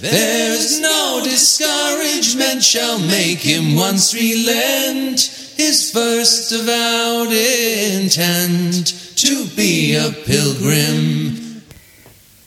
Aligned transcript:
There's 0.00 0.80
no 0.80 1.20
discouragement 1.22 2.62
shall 2.62 2.98
make 2.98 3.38
him 3.38 3.76
once 3.76 4.12
relent 4.12 5.20
his 5.56 5.90
first 5.90 6.52
avowed 6.52 7.32
intent 7.32 8.92
to 9.14 9.46
be 9.54 9.96
a 9.96 10.10
pilgrim. 10.24 11.44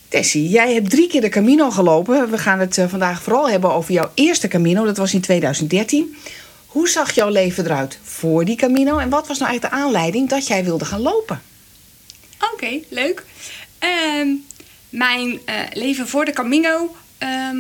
Tessie, 0.07 0.49
jij 0.49 0.73
hebt 0.73 0.89
drie 0.89 1.07
keer 1.07 1.21
de 1.21 1.29
Camino 1.29 1.70
gelopen. 1.70 2.29
We 2.29 2.38
gaan 2.38 2.59
het 2.59 2.77
eh, 2.77 2.89
vandaag 2.89 3.21
vooral 3.21 3.50
hebben 3.50 3.73
over 3.73 3.93
jouw 3.93 4.11
eerste 4.13 4.47
Camino. 4.47 4.86
Dat 4.86 4.97
was 4.97 5.13
in 5.13 5.21
2013. 5.21 6.16
Hoe 6.66 6.89
zag 6.89 7.11
jouw 7.11 7.29
leven 7.29 7.66
eruit 7.66 8.00
voor 8.04 8.45
die 8.45 8.55
Camino? 8.55 8.97
En 8.97 9.09
wat 9.09 9.27
was 9.27 9.38
nou 9.38 9.50
eigenlijk 9.50 9.81
de 9.81 9.81
aanleiding 9.81 10.29
dat 10.29 10.47
jij 10.47 10.63
wilde 10.63 10.86
gaan 10.86 11.02
lopen? 11.02 11.41
Oké, 12.54 12.79
leuk. 12.89 13.25
Ehm, 13.79 14.27
mijn 14.89 15.39
eh, 15.45 15.55
leven 15.73 16.07
voor 16.07 16.25
de 16.25 16.31
Camino 16.34 16.95
ehm, 17.20 17.57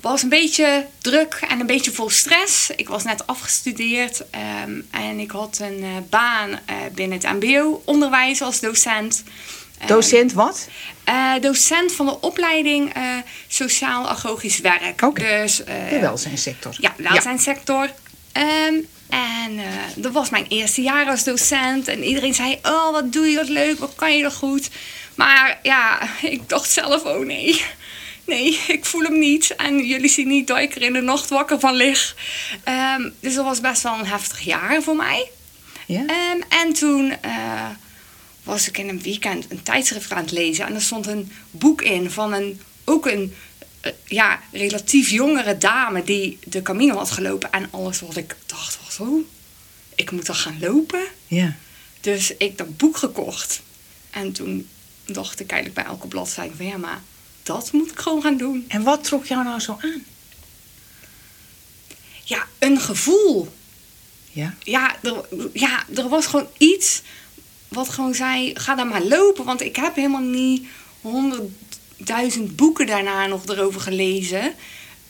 was 0.00 0.22
een 0.22 0.28
beetje 0.28 0.86
druk 1.00 1.38
en 1.48 1.60
een 1.60 1.66
beetje 1.66 1.92
vol 1.92 2.10
stress. 2.10 2.70
Ik 2.76 2.88
was 2.88 3.04
net 3.04 3.26
afgestudeerd 3.26 4.22
ehm, 4.30 4.80
en 4.90 5.18
ik 5.18 5.30
had 5.30 5.58
een 5.62 5.82
eh, 5.82 5.88
baan 6.10 6.50
eh, 6.66 6.76
binnen 6.94 7.18
het 7.22 7.32
MBO-onderwijs 7.42 8.42
als 8.42 8.60
docent. 8.60 9.22
Ehm, 9.78 9.88
Docent 9.88 10.32
wat? 10.32 10.68
eh, 11.04 11.32
docent 11.40 11.92
van 11.92 12.06
de 12.06 12.20
opleiding 12.20 12.92
Sociaal-Agogisch 13.48 14.58
Werk. 14.60 15.02
Oké. 15.02 15.22
Dus, 15.42 15.64
eh, 15.64 15.88
De 15.90 15.98
welzijnssector. 16.00 16.76
ja, 16.80 16.94
welzijnssector. 16.96 17.90
Ehm, 18.32 18.74
en 19.08 19.60
dat 19.96 20.12
was 20.12 20.30
mijn 20.30 20.46
eerste 20.48 20.82
jaar 20.82 21.06
als 21.06 21.24
docent. 21.24 21.88
En 21.88 22.04
iedereen 22.04 22.34
zei, 22.34 22.58
oh, 22.62 22.92
wat 22.92 23.12
doe 23.12 23.26
je 23.26 23.36
dat 23.36 23.48
leuk, 23.48 23.78
wat 23.78 23.94
kan 23.94 24.16
je 24.16 24.22
dat 24.22 24.34
goed. 24.34 24.68
Maar 25.14 25.58
ja, 25.62 25.98
ik 26.36 26.48
dacht 26.48 26.70
zelf, 26.70 27.04
oh 27.04 27.26
nee. 27.26 27.62
Nee, 28.26 28.60
ik 28.76 28.84
voel 28.84 29.02
hem 29.02 29.18
niet. 29.18 29.56
En 29.56 29.86
jullie 29.86 30.08
zien 30.10 30.28
niet 30.28 30.46
dat 30.46 30.58
ik 30.58 30.74
er 30.74 30.82
in 30.82 30.92
de 30.92 31.00
nacht 31.00 31.28
wakker 31.28 31.60
van 31.60 31.74
lig. 31.74 32.16
Ehm, 32.64 33.10
dus 33.20 33.34
dat 33.34 33.44
was 33.44 33.60
best 33.60 33.82
wel 33.82 33.98
een 33.98 34.06
heftig 34.06 34.40
jaar 34.40 34.82
voor 34.82 34.96
mij. 34.96 35.30
Ja? 35.86 36.06
Ehm, 36.06 36.40
en 36.48 36.72
toen 36.72 37.20
eh, 37.20 37.70
was 38.42 38.68
ik 38.68 38.78
in 38.78 38.88
een 38.88 39.02
weekend 39.02 39.50
een 39.50 39.62
tijdschrift 39.62 40.12
aan 40.12 40.22
het 40.22 40.32
lezen. 40.32 40.66
En 40.66 40.74
er 40.74 40.82
stond 40.82 41.06
een 41.06 41.32
boek 41.50 41.82
in 41.82 42.10
van 42.10 42.32
een, 42.32 42.60
ook 42.84 43.06
een 43.06 43.34
eh, 43.80 43.92
ja, 44.04 44.40
relatief 44.52 45.10
jongere 45.10 45.58
dame 45.58 46.02
die 46.04 46.38
de 46.44 46.62
Camino 46.62 46.96
had 46.96 47.10
gelopen. 47.10 47.52
En 47.52 47.68
alles 47.70 48.00
wat 48.00 48.16
ik 48.16 48.36
dacht 48.46 48.78
was, 48.84 48.98
oh, 48.98 49.26
ik 49.94 50.10
moet 50.10 50.26
dan 50.26 50.34
gaan 50.34 50.58
lopen. 50.60 51.06
ja. 51.26 51.56
Dus 52.00 52.36
ik 52.36 52.58
dat 52.58 52.76
boek 52.76 52.96
gekocht. 52.96 53.62
En 54.10 54.32
toen 54.32 54.68
dacht 55.04 55.40
ik 55.40 55.50
eigenlijk 55.50 55.80
bij 55.82 55.92
elke 55.92 56.06
bladzijde 56.06 56.56
van 56.56 56.66
ja, 56.66 56.76
maar 56.76 57.02
dat 57.46 57.72
moet 57.72 57.90
ik 57.90 57.98
gewoon 57.98 58.22
gaan 58.22 58.36
doen. 58.36 58.64
En 58.68 58.82
wat 58.82 59.04
trok 59.04 59.26
jou 59.26 59.44
nou 59.44 59.60
zo 59.60 59.78
aan? 59.80 60.04
Ja, 62.24 62.46
een 62.58 62.80
gevoel. 62.80 63.54
Ja? 64.32 64.54
ja 64.62 64.96
er, 65.02 65.24
ja, 65.52 65.84
er 65.96 66.08
was 66.08 66.26
gewoon 66.26 66.48
iets 66.58 67.02
wat 67.68 67.88
gewoon 67.88 68.14
zei: 68.14 68.52
ga 68.54 68.74
dan 68.74 68.88
maar 68.88 69.02
lopen. 69.02 69.44
Want 69.44 69.60
ik 69.62 69.76
heb 69.76 69.94
helemaal 69.94 70.20
niet 70.20 70.66
honderdduizend 71.00 72.56
boeken 72.56 72.86
daarna 72.86 73.26
nog 73.26 73.46
erover 73.46 73.80
gelezen. 73.80 74.54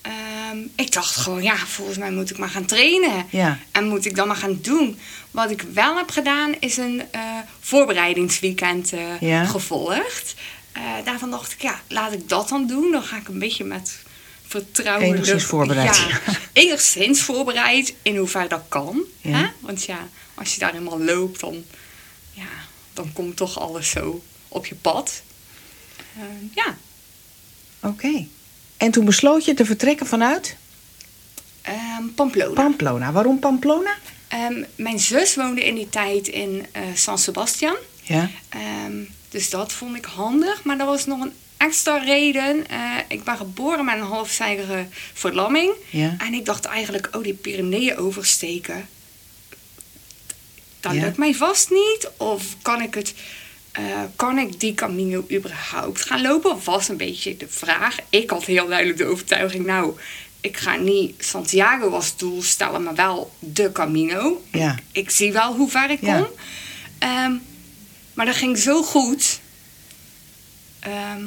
Ehm, 0.03 0.59
ik 0.75 0.93
dacht 0.93 1.17
gewoon, 1.17 1.43
ja, 1.43 1.57
volgens 1.57 1.99
mij 1.99 2.11
moet 2.11 2.31
ik 2.31 2.39
maar 2.39 2.49
gaan 2.49 2.65
trainen. 2.65 3.27
Ja. 3.31 3.59
En 3.71 3.89
moet 3.89 4.05
ik 4.05 4.17
dan 4.17 4.27
maar 4.27 4.37
gaan 4.37 4.59
doen. 4.63 4.99
Wat 5.31 5.51
ik 5.51 5.63
wel 5.73 5.97
heb 5.97 6.11
gedaan, 6.11 6.55
is 6.61 6.77
een 6.77 7.03
eh, 7.11 7.21
voorbereidingsweekend 7.61 8.93
eh, 8.93 9.21
Ja. 9.21 9.45
gevolgd. 9.45 10.35
Eh, 10.77 11.05
daarvan 11.05 11.31
dacht 11.31 11.53
ik, 11.53 11.63
ja, 11.63 11.81
laat 11.89 12.13
ik 12.13 12.29
dat 12.29 12.49
dan 12.49 12.67
doen. 12.67 12.91
Dan 12.91 13.03
ga 13.03 13.17
ik 13.17 13.29
een 13.29 13.39
beetje 13.39 13.65
met 13.65 13.99
vertrouwen... 14.47 15.07
Enigszins 15.07 15.45
voorbereid. 15.45 15.97
Ja, 15.97 16.21
enigszins 16.63 17.23
voorbereid, 17.23 17.95
in 18.03 18.17
hoeverre 18.17 18.49
dat 18.49 18.65
kan. 18.69 19.03
Ja. 19.21 19.37
Hè? 19.37 19.47
Want 19.61 19.85
ja, 19.85 20.09
als 20.35 20.55
je 20.55 20.61
daar 20.61 20.73
helemaal 20.73 21.01
loopt, 21.01 21.41
dan, 21.41 21.65
ja, 22.33 22.49
dan 22.93 23.13
komt 23.13 23.37
toch 23.37 23.61
alles 23.61 23.91
zo 23.91 24.23
op 24.49 24.67
je 24.67 24.75
pad. 24.75 25.23
Eh, 26.17 26.23
ja, 26.55 26.77
Oké. 27.81 28.27
En 28.77 28.91
toen 28.91 29.05
besloot 29.05 29.45
je 29.45 29.55
te 29.55 29.65
vertrekken 29.65 30.07
vanuit 30.07 30.57
Ehm, 31.67 32.07
Pamplona. 32.15 32.53
Pamplona. 32.63 33.13
Waarom 33.13 33.39
Pamplona? 33.39 33.95
Ehm, 34.29 34.65
mijn 34.77 34.99
zus 34.99 35.35
woonde 35.35 35.65
in 35.65 35.75
die 35.75 35.89
tijd 35.89 36.29
in 36.29 36.67
eh, 36.73 36.83
San 36.95 37.19
Sebastian. 37.19 37.77
Ja. 38.03 38.31
Ehm, 38.49 39.03
dus 39.31 39.51
dat 39.51 39.73
vond 39.73 39.97
ik 39.97 40.05
handig. 40.05 40.65
Maar 40.65 40.79
er 40.81 40.87
was 40.87 41.07
nog 41.07 41.21
een 41.21 41.33
extra 41.57 41.97
reden. 41.97 42.69
Eh, 42.69 42.81
ik 43.09 43.25
ben 43.25 43.37
geboren 43.37 43.85
met 43.85 43.95
een 43.95 44.01
halfzijdige 44.01 44.87
verlamming. 45.13 45.73
Ja. 45.91 46.15
En 46.19 46.35
ik 46.35 46.45
dacht 46.45 46.65
eigenlijk, 46.65 47.09
oh, 47.13 47.23
die 47.23 47.35
Pyreneeën 47.35 47.97
oversteken. 47.97 48.89
Dat 50.81 50.95
Ja. 50.95 51.01
lukt 51.01 51.17
mij 51.17 51.35
vast 51.35 51.71
niet. 51.71 52.11
Of 52.17 52.43
kan 52.63 52.81
ik 52.83 52.95
het... 52.95 53.15
eh, 53.73 53.83
kan 54.17 54.39
ik 54.39 54.61
die 54.61 54.75
Camino 54.75 55.25
überhaupt 55.33 56.03
gaan 56.05 56.23
lopen? 56.23 56.59
Was 56.65 56.89
een 56.89 56.97
beetje 56.97 57.37
de 57.37 57.47
vraag. 57.49 57.97
Ik 58.11 58.31
had 58.31 58.45
heel 58.45 58.67
duidelijk 58.67 58.99
de 58.99 59.05
overtuiging, 59.05 59.67
nou, 59.67 59.97
ik 60.41 60.57
ga 60.57 60.77
niet 60.77 61.25
Santiago 61.25 61.91
als 61.91 62.17
doel 62.17 62.43
stellen, 62.43 62.83
maar 62.83 62.95
wel 62.95 63.31
de 63.39 63.73
Camino. 63.73 64.43
Ja. 64.53 64.75
Ik 64.93 65.11
zie 65.11 65.33
wel 65.33 65.55
hoe 65.55 65.71
ver 65.71 65.91
ik 65.91 66.01
kom. 66.01 66.27
Ehm, 66.99 67.33
maar 68.17 68.27
dat 68.27 68.35
ging 68.37 68.59
zo 68.59 68.83
goed. 68.83 69.41
Ehm, 70.81 71.25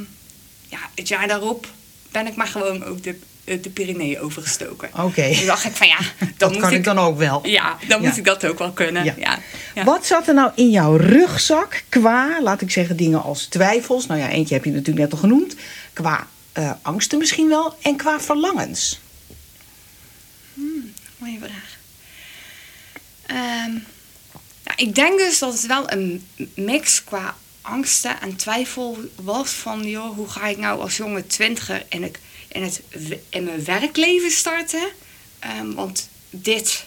ja, 0.68 0.80
het 0.96 1.08
jaar 1.08 1.28
daarop 1.28 1.68
ben 2.12 2.28
ik 2.28 2.36
maar 2.36 2.48
gewoon 2.48 2.84
ook 2.84 3.04
de, 3.04 3.20
eh, 3.44 3.62
de 3.62 3.70
Pyreneeën 3.70 4.20
overgestoken. 4.20 4.90
Oké. 5.04 5.36
Toen 5.36 5.46
dacht 5.46 5.66
ik 5.66 5.76
van 5.76 5.88
ja, 5.88 5.98
dan 6.20 6.30
Dat 6.38 6.52
moet 6.52 6.62
kan 6.62 6.72
ik, 6.72 6.78
ik 6.78 6.84
dan 6.84 7.00
ook 7.00 7.18
wel. 7.18 7.48
Ja, 7.48 7.78
dan 7.88 8.02
Ja. 8.02 8.08
moet 8.08 8.18
ik 8.18 8.26
dat 8.26 8.46
ook 8.46 8.58
wel 8.60 8.72
kunnen. 8.72 9.04
Ja. 9.04 9.14
Ja. 9.18 9.40
Ja. 9.76 9.84
Wat 9.84 10.06
zat 10.06 10.28
er 10.28 10.34
nou 10.34 10.52
in 10.56 10.70
jouw 10.70 10.96
rugzak 10.96 11.84
qua, 11.90 12.42
laat 12.42 12.62
ik 12.62 12.72
zeggen, 12.72 12.98
dingen 12.98 13.24
als 13.24 13.46
twijfels? 13.46 14.06
Nou 14.06 14.20
ja, 14.20 14.30
eentje 14.30 14.54
heb 14.56 14.64
je 14.66 14.72
natuurlijk 14.72 15.00
net 15.00 15.12
al 15.12 15.18
genoemd. 15.20 15.56
Qua 15.94 16.28
eh, 16.52 16.72
angsten 16.82 17.18
misschien 17.18 17.48
wel 17.50 17.76
en 17.82 17.96
qua 17.96 18.20
verlangens. 18.20 19.00
Mooie 21.18 21.40
vraag. 21.42 21.78
Ja, 23.28 23.70
ik 24.80 24.96
denk 24.96 25.20
dus 25.20 25.40
dat 25.40 25.54
het 25.54 25.66
wel 25.66 25.92
een 25.92 26.28
mix 26.56 27.04
qua 27.04 27.38
angsten 27.62 28.22
en 28.22 28.36
twijfel 28.36 28.98
was 29.16 29.50
van, 29.52 29.90
joh, 29.90 30.16
hoe 30.16 30.30
ga 30.30 30.48
ik 30.48 30.58
nou 30.58 30.82
als 30.82 30.98
jonge 30.98 31.28
twintiger 31.28 31.86
in, 31.90 32.04
het, 32.04 32.20
in, 32.48 32.64
het, 32.64 32.82
in 33.30 33.44
mijn 33.44 33.64
werkleven 33.64 34.32
starten? 34.32 34.90
Ehm, 35.40 35.74
want 35.74 36.10
dit 36.30 36.86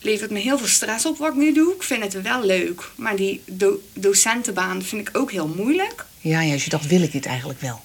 levert 0.00 0.30
me 0.30 0.38
heel 0.38 0.58
veel 0.58 0.66
stress 0.66 1.06
op 1.06 1.18
wat 1.18 1.28
ik 1.28 1.36
nu 1.38 1.52
doe. 1.52 1.74
Ik 1.74 1.82
vind 1.82 2.02
het 2.02 2.22
wel 2.22 2.44
leuk, 2.44 2.90
maar 2.94 3.16
die 3.16 3.42
do- 3.46 3.82
docentenbaan 3.92 4.82
vind 4.82 5.08
ik 5.08 5.16
ook 5.16 5.30
heel 5.30 5.48
moeilijk. 5.48 6.04
Ja, 6.20 6.40
ja, 6.40 6.52
dus 6.52 6.64
je 6.64 6.70
dacht, 6.70 6.86
wil 6.86 7.02
ik 7.02 7.12
dit 7.12 7.26
eigenlijk 7.26 7.60
wel? 7.60 7.80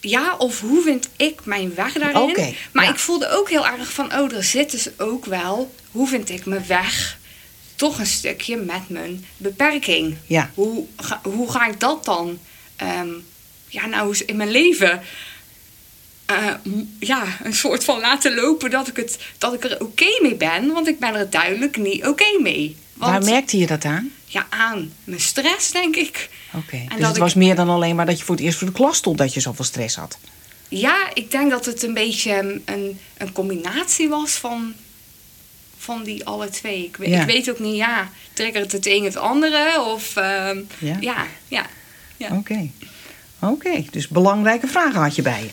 Ja, 0.00 0.36
of 0.36 0.60
hoe 0.60 0.82
vind 0.82 1.08
ik 1.16 1.44
mijn 1.44 1.74
weg 1.74 1.92
daarin? 1.92 2.54
Maar 2.72 2.84
ja. 2.84 2.90
ik 2.90 2.98
voelde 2.98 3.28
ook 3.28 3.50
heel 3.50 3.66
erg 3.66 3.92
van, 3.92 4.14
oh, 4.14 4.32
er 4.32 4.44
zit 4.44 4.70
dus 4.70 4.88
ook 4.98 5.24
wel, 5.24 5.74
hoe 5.90 6.08
vind 6.08 6.30
ik 6.30 6.46
mijn 6.46 6.66
weg? 6.66 7.20
Toch 7.82 7.98
een 7.98 8.06
stukje 8.06 8.56
met 8.56 8.88
mijn 8.88 9.24
beperking. 9.36 10.16
Ja. 10.26 10.50
Hoe 10.54 10.86
ga, 10.96 11.20
hoe 11.22 11.50
ga 11.50 11.66
ik 11.66 11.80
dat 11.80 12.04
dan, 12.04 12.38
ehm, 12.76 13.08
ja, 13.68 13.86
nou 13.86 14.08
eens 14.08 14.24
in 14.24 14.36
mijn 14.36 14.50
leven, 14.50 15.00
eh, 16.26 16.46
ja, 16.98 17.24
een 17.42 17.54
soort 17.54 17.84
van 17.84 18.00
laten 18.00 18.34
lopen 18.34 18.70
dat 18.70 18.88
ik, 18.88 18.96
het, 18.96 19.18
dat 19.38 19.52
ik 19.54 19.64
er 19.64 19.80
oké 19.80 20.18
mee 20.22 20.34
ben, 20.34 20.72
want 20.72 20.88
ik 20.88 20.98
ben 20.98 21.14
er 21.14 21.30
duidelijk 21.30 21.76
niet 21.76 22.06
oké 22.06 22.38
mee. 22.40 22.76
Want, 22.94 23.12
Waar 23.12 23.32
merkte 23.32 23.58
je 23.58 23.66
dat 23.66 23.84
aan? 23.84 24.10
Ja, 24.24 24.46
aan 24.50 24.92
mijn 25.04 25.20
stress, 25.20 25.70
denk 25.70 25.96
ik. 25.96 26.28
Oké, 26.54 26.76
En 26.76 26.88
dus 26.88 26.98
dat 26.98 27.06
het 27.06 27.16
ik- 27.16 27.22
was 27.22 27.34
meer 27.34 27.54
dan 27.54 27.68
alleen 27.68 27.96
maar 27.96 28.06
dat 28.06 28.18
je 28.18 28.24
voor 28.24 28.34
het 28.34 28.44
eerst 28.44 28.58
voor 28.58 28.66
de 28.66 28.72
klas 28.72 28.96
stond 28.96 29.18
dat 29.18 29.34
je 29.34 29.40
zoveel 29.40 29.64
stress 29.64 29.96
had. 29.96 30.18
Ja, 30.68 31.10
ik 31.14 31.30
denk 31.30 31.50
dat 31.50 31.64
het 31.66 31.82
een 31.82 31.94
beetje 31.94 32.38
een, 32.38 32.62
een, 32.64 32.98
een 33.16 33.32
combinatie 33.32 34.08
was 34.08 34.30
van, 34.32 34.74
van 35.82 36.02
die 36.02 36.24
alle 36.24 36.48
twee. 36.48 36.84
Ik, 36.84 37.06
Ja. 37.06 37.20
ik 37.20 37.26
weet 37.26 37.50
ook 37.50 37.58
niet, 37.58 37.76
ja, 37.76 38.08
triggert 38.32 38.72
het 38.72 38.86
een 38.86 39.04
het 39.04 39.16
andere? 39.16 39.80
Of, 39.94 40.16
ehm, 40.16 40.58
Ja. 40.78 40.96
ja, 41.00 41.26
ja. 42.16 42.28
Oké. 42.36 42.68
Oké, 43.40 43.84
dus 43.90 44.08
belangrijke 44.08 44.66
vragen 44.66 45.00
had 45.00 45.16
je 45.16 45.22
bij 45.22 45.42
je. 45.42 45.48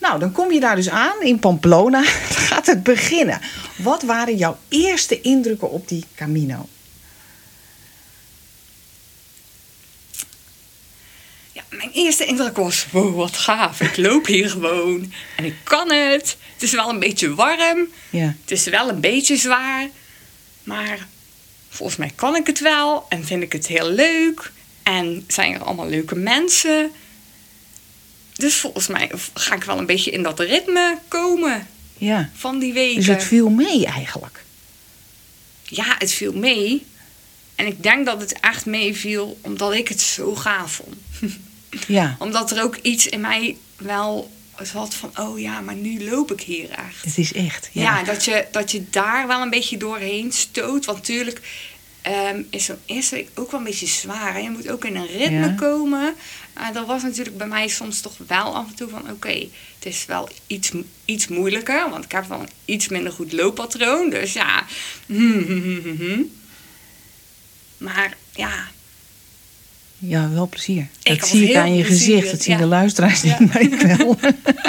Nou, 0.00 0.18
dan 0.18 0.32
kom 0.32 0.52
je 0.52 0.60
daar 0.60 0.76
dus 0.76 0.88
aan 0.90 1.22
in 1.22 1.38
Pamplona. 1.38 2.02
Gaat 2.48 2.66
het 2.66 2.82
beginnen. 2.82 3.40
Wat 3.76 4.02
waren 4.02 4.36
jouw 4.36 4.56
eerste 4.68 5.20
indrukken 5.20 5.70
op 5.70 5.88
die 5.88 6.04
Camino? 6.14 6.68
Mijn 11.76 11.90
eerste 11.92 12.24
indruk 12.24 12.56
was, 12.56 12.86
wow, 12.90 13.16
wat 13.16 13.36
gaaf. 13.36 13.80
Ik 13.80 13.96
loop 13.96 14.26
hier 14.26 14.50
gewoon 14.50 15.12
en 15.36 15.44
ik 15.44 15.54
kan 15.62 15.92
het. 15.92 16.36
Het 16.52 16.62
is 16.62 16.72
wel 16.72 16.88
een 16.88 16.98
beetje 16.98 17.34
warm. 17.34 17.88
Ja. 18.10 18.34
Het 18.40 18.50
is 18.50 18.64
wel 18.64 18.88
een 18.88 19.00
beetje 19.00 19.36
zwaar. 19.36 19.88
Maar 20.62 21.06
volgens 21.68 21.98
mij 21.98 22.12
kan 22.14 22.36
ik 22.36 22.46
het 22.46 22.60
wel 22.60 23.06
en 23.08 23.24
vind 23.26 23.42
ik 23.42 23.52
het 23.52 23.66
heel 23.66 23.90
leuk. 23.90 24.52
En 24.82 25.24
zijn 25.28 25.54
er 25.54 25.62
allemaal 25.64 25.88
leuke 25.88 26.14
mensen. 26.16 26.90
dus 28.34 28.54
volgens 28.54 28.86
mij 28.86 29.10
ga 29.34 29.54
ik 29.54 29.64
wel 29.64 29.78
een 29.78 29.86
beetje 29.86 30.10
in 30.10 30.22
dat 30.22 30.40
ritme 30.40 30.98
komen 31.08 31.68
Ja. 31.98 32.30
van 32.34 32.58
die 32.58 32.72
weken. 32.72 32.96
Dus 32.96 33.06
het 33.06 33.24
viel 33.24 33.48
mee 33.48 33.86
eigenlijk. 33.86 34.44
Ja, 35.62 35.94
het 35.98 36.12
viel 36.12 36.32
mee. 36.32 36.86
En 37.54 37.66
ik 37.66 37.82
denk 37.82 38.06
dat 38.06 38.20
het 38.20 38.40
echt 38.40 38.66
meeviel 38.66 39.38
omdat 39.40 39.72
ik 39.74 39.88
het 39.88 40.00
zo 40.00 40.34
gaaf 40.34 40.72
vond. 40.72 40.96
Ja. 41.86 42.16
Omdat 42.18 42.50
er 42.50 42.62
ook 42.62 42.76
iets 42.76 43.06
in 43.06 43.20
mij 43.20 43.56
wel 43.76 44.32
zat 44.62 44.94
van, 44.94 45.10
oh 45.18 45.38
ja, 45.40 45.60
maar 45.60 45.74
nu 45.74 46.04
loop 46.10 46.32
ik 46.32 46.40
hier 46.40 46.70
echt. 46.70 47.04
Het 47.04 47.18
is 47.18 47.32
echt. 47.32 47.68
Ja, 47.72 47.82
Ja. 47.82 48.02
dat, 48.04 48.24
je, 48.24 48.46
dat 48.52 48.70
je 48.70 48.84
daar 48.90 49.26
wel 49.26 49.42
een 49.42 49.50
beetje 49.50 49.76
doorheen 49.76 50.32
stoot. 50.32 50.84
Want 50.84 50.98
natuurlijk 50.98 51.40
ehm, 52.02 52.42
is 52.50 52.64
zo'n 52.64 52.78
eerste 52.86 53.14
week 53.14 53.28
ook 53.34 53.50
wel 53.50 53.60
een 53.60 53.66
beetje 53.66 53.86
zwaar. 53.86 54.34
En 54.34 54.42
je 54.42 54.50
moet 54.50 54.70
ook 54.70 54.84
in 54.84 54.96
een 54.96 55.06
ritme 55.06 55.38
Ja. 55.46 55.54
komen. 55.54 56.14
Uh, 56.58 56.72
dat 56.72 56.86
was 56.86 57.02
natuurlijk 57.02 57.36
bij 57.36 57.46
mij 57.46 57.68
soms 57.68 58.00
toch 58.00 58.16
wel 58.26 58.54
af 58.56 58.68
en 58.68 58.74
toe 58.74 58.88
van... 58.88 59.10
oké, 59.10 59.28
het 59.78 59.86
is 59.86 60.04
wel 60.06 60.28
iets, 60.46 60.70
iets 61.04 61.28
moeilijker. 61.28 61.90
Want 61.90 62.04
ik 62.04 62.12
heb 62.12 62.28
wel 62.28 62.40
een 62.40 62.48
iets 62.64 62.88
minder 62.88 63.12
goed 63.12 63.32
looppatroon. 63.32 64.10
Dus 64.10 64.32
ja... 64.32 64.64
Maar 67.78 68.16
ja, 68.34 68.68
Ja, 70.06 70.30
wel 70.30 70.48
plezier. 70.48 70.88
Ik 71.02 71.20
dat 71.20 71.28
zie 71.28 71.48
ik 71.48 71.56
aan 71.56 71.74
je 71.74 71.84
gezicht. 71.84 72.04
plezierig, 72.04 72.30
Dat 72.30 72.42
zien 72.42 72.54
ja. 72.54 72.60
de 72.60 72.66
luisteraars 72.66 73.22
Ja. 73.22 73.38
niet, 73.38 73.52
maar 73.52 73.62
ik 73.62 73.74
wel. 73.74 74.16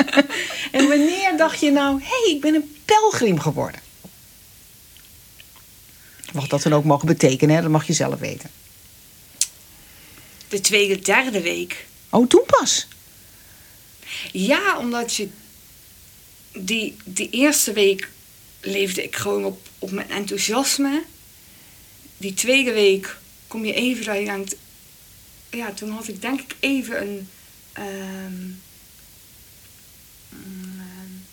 en 0.82 0.88
wanneer 0.88 1.34
dacht 1.38 1.60
je 1.60 1.72
nou... 1.72 2.02
hé, 2.02 2.08
hey, 2.08 2.34
ik 2.34 2.42
ben 2.42 2.56
een 2.56 2.76
pelgrim 2.86 3.40
geworden? 3.40 3.82
Wat 6.32 6.50
dat 6.50 6.64
dan 6.64 6.74
ook 6.74 6.84
mogen 6.84 7.08
betekenen, 7.08 7.56
hè? 7.56 7.62
dat 7.62 7.72
mag 7.72 7.88
je 7.88 7.94
zelf 7.94 8.20
weten. 8.20 8.50
de 10.48 10.62
tweede, 10.62 11.00
derde 11.00 11.42
week... 11.42 11.86
Oh, 12.10 12.28
toen 12.28 12.44
pas? 12.46 12.88
Ja, 14.32 14.78
omdat 14.78 15.16
je 15.16 15.28
die, 16.54 16.96
die 17.06 17.30
eerste 17.30 17.74
week 17.74 18.10
leefde 18.62 19.04
ik 19.04 19.16
gewoon 19.16 19.46
op, 19.46 19.68
op 19.80 19.92
mijn 19.92 20.10
enthousiasme. 20.10 21.04
Die 22.18 22.34
tweede 22.34 22.72
week 22.72 23.18
kom 23.48 23.66
je 23.66 23.74
even 23.74 24.06
dat 24.06 24.18
je 24.18 24.26
denkt... 24.26 24.56
Ja, 25.56 25.72
toen 25.72 25.90
had 25.90 26.08
ik 26.08 26.22
denk 26.22 26.40
ik 26.40 26.56
even 26.60 27.02
een... 27.02 27.30
ehm, 27.74 28.52
een, 30.32 31.26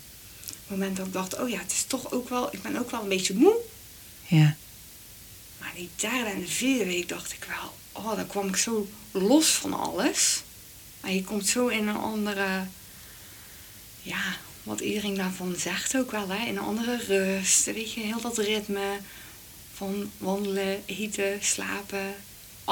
moment 0.67 0.97
dat 0.97 1.07
ik 1.07 1.13
dacht, 1.13 1.39
oh 1.39 1.49
ja, 1.49 1.59
het 1.59 1.73
is 1.73 1.85
toch 1.85 2.13
ook 2.13 2.29
wel... 2.29 2.55
Ik 2.55 2.63
ben 2.63 2.77
ook 2.77 2.91
wel 2.91 3.03
een 3.03 3.09
beetje 3.09 3.35
moe. 3.35 3.57
Ja. 4.27 4.57
Maar 5.61 5.73
die 5.75 5.89
derde 5.97 6.31
en 6.31 6.41
de 6.41 6.49
vierde 6.49 6.85
week 6.85 7.09
dacht 7.09 7.33
ik 7.33 7.47
wel... 7.49 7.75
Oh, 7.93 8.17
dan 8.17 8.27
kwam 8.27 8.49
ik 8.49 8.57
zo 8.57 8.89
los 9.11 9.49
van 9.49 9.73
alles. 9.73 10.43
Maar 11.01 11.13
je 11.13 11.25
komt 11.25 11.47
zo 11.47 11.67
in 11.67 11.89
een 11.89 11.97
andere... 11.97 12.67
Ja, 14.03 14.37
wat 14.63 14.81
iedereen 14.81 15.15
daarvan 15.15 15.55
zegt 15.59 15.97
ook 15.97 16.11
wel, 16.11 16.29
hè. 16.29 16.47
In 16.47 16.57
een 16.57 16.63
andere 16.63 16.97
rust. 16.97 17.65
Weet 17.65 17.93
je, 17.93 18.01
heel 18.01 18.21
dat 18.21 18.39
ritme 18.39 18.99
van 19.75 20.11
wandelen, 20.19 20.83
eten, 20.87 21.39
slapen. 21.41 22.15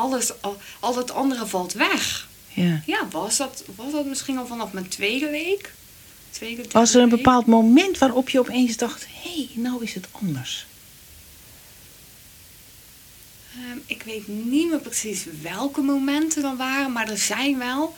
Alles, 0.01 0.41
al, 0.41 0.61
al 0.81 0.97
het 0.97 1.11
andere 1.11 1.47
valt 1.47 1.73
weg. 1.73 2.29
ja. 2.55 2.83
Ja, 2.87 3.09
was 3.11 3.37
dat, 3.37 3.63
was 3.77 3.93
dat 3.93 4.07
misschien 4.07 4.39
al 4.39 4.47
vanaf 4.47 4.73
mijn 4.73 4.89
tweede 4.89 5.31
week? 5.31 5.73
Tweede, 6.31 6.63
Was 6.71 6.95
er 6.95 7.03
een 7.03 7.09
week? 7.09 7.17
bepaald 7.23 7.47
moment 7.47 7.99
waarop 7.99 8.29
je 8.29 8.39
opeens 8.39 8.77
dacht... 8.77 9.07
hé, 9.23 9.31
hey, 9.35 9.49
nou 9.55 9.83
is 9.85 9.95
het 9.95 10.07
anders? 10.11 10.67
Ehm, 13.55 13.79
ik 13.87 14.03
weet 14.03 14.29
niet 14.29 14.69
meer 14.71 14.79
precies 14.81 15.25
welke 15.43 15.81
momenten 15.81 16.43
dan 16.43 16.57
waren, 16.57 16.93
maar 16.93 17.09
er 17.11 17.19
zijn 17.19 17.59
wel 17.59 17.95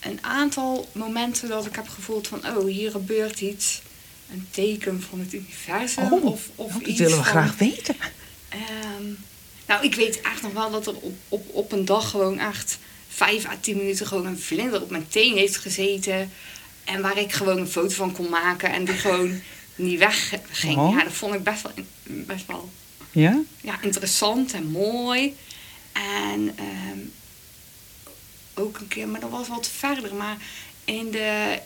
een 0.00 0.18
aantal 0.22 0.88
momenten 0.92 1.48
dat 1.48 1.66
ik 1.66 1.74
heb 1.74 1.88
gevoeld 1.88 2.28
van, 2.28 2.46
oh, 2.46 2.64
hier 2.66 2.90
gebeurt 2.90 3.40
iets. 3.40 3.80
Een 4.32 4.46
teken 4.50 5.02
van 5.02 5.20
het 5.20 5.32
universum. 5.32 6.12
Oh, 6.12 6.24
of, 6.24 6.48
of 6.54 6.68
nou, 6.68 6.80
dat 6.80 6.88
iets 6.88 6.98
willen 6.98 7.16
we 7.16 7.22
van- 7.24 7.32
graag 7.32 7.56
weten. 7.56 7.96
Ehm, 8.48 9.04
nou, 9.66 9.84
ik 9.84 9.94
weet 9.94 10.20
echt 10.20 10.42
nog 10.42 10.52
wel 10.52 10.70
dat 10.70 10.86
er 10.86 10.94
op, 10.94 11.14
op, 11.28 11.54
op 11.54 11.72
een 11.72 11.84
dag 11.84 12.10
gewoon 12.10 12.38
echt 12.38 12.78
vijf 13.08 13.46
à 13.46 13.56
tien 13.60 13.76
minuten 13.76 14.06
gewoon 14.06 14.26
een 14.26 14.38
vlinder 14.38 14.82
op 14.82 14.90
mijn 14.90 15.08
teen 15.08 15.36
heeft 15.36 15.56
gezeten. 15.56 16.32
En 16.84 17.02
waar 17.02 17.18
ik 17.18 17.32
gewoon 17.32 17.58
een 17.58 17.68
foto 17.68 17.94
van 17.94 18.12
kon 18.12 18.28
maken 18.28 18.72
en 18.72 18.84
die 18.84 18.94
gewoon 18.94 19.40
niet 19.74 19.98
wegging. 19.98 20.76
Oh. 20.76 20.96
Ja, 20.96 21.04
dat 21.04 21.12
vond 21.12 21.34
ik 21.34 21.42
best 21.42 21.62
wel, 21.62 21.72
best 22.02 22.46
wel 22.46 22.70
Ja? 23.10 23.42
ja, 23.60 23.82
interessant 23.82 24.52
en 24.52 24.66
mooi. 24.66 25.36
En 25.92 26.52
ehm, 26.56 26.98
ook 28.54 28.78
een 28.78 28.88
keer, 28.88 29.08
maar 29.08 29.20
dat 29.20 29.30
was 29.30 29.48
wat 29.48 29.68
verder. 29.68 30.14
Maar 30.14 30.36
in 30.84 31.10
de, 31.10 31.58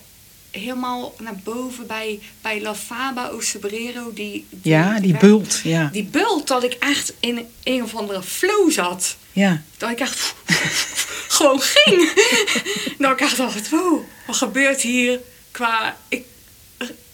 helemaal 0.51 1.15
naar 1.19 1.37
boven 1.45 1.87
bij, 1.87 2.21
bij 2.41 2.61
La 2.63 2.75
Faba 2.75 3.29
Ocebrero, 3.29 4.13
die, 4.13 4.47
die, 4.51 4.73
Ja, 4.73 5.01
die 5.01 5.17
bult. 5.17 5.61
Ja. 5.65 5.89
Die 5.93 6.05
bult 6.05 6.49
dat 6.49 6.65
ik 6.65 6.73
echt 6.73 7.13
in 7.21 7.49
een 7.65 7.83
of 7.83 7.95
andere 7.95 8.23
flow 8.23 8.71
zat. 8.71 9.17
ja. 9.33 9.63
Dat 9.77 9.91
ik 9.91 10.01
echt 10.01 10.35
gewoon 11.37 11.61
ging. 11.61 12.13
dat 12.99 13.11
ik 13.11 13.21
echt 13.21 13.37
dacht, 13.37 13.69
wow, 13.71 14.03
wat 14.27 14.37
gebeurt 14.37 14.81
hier 14.81 15.21
qua... 15.51 15.97
Ik, 16.09 16.25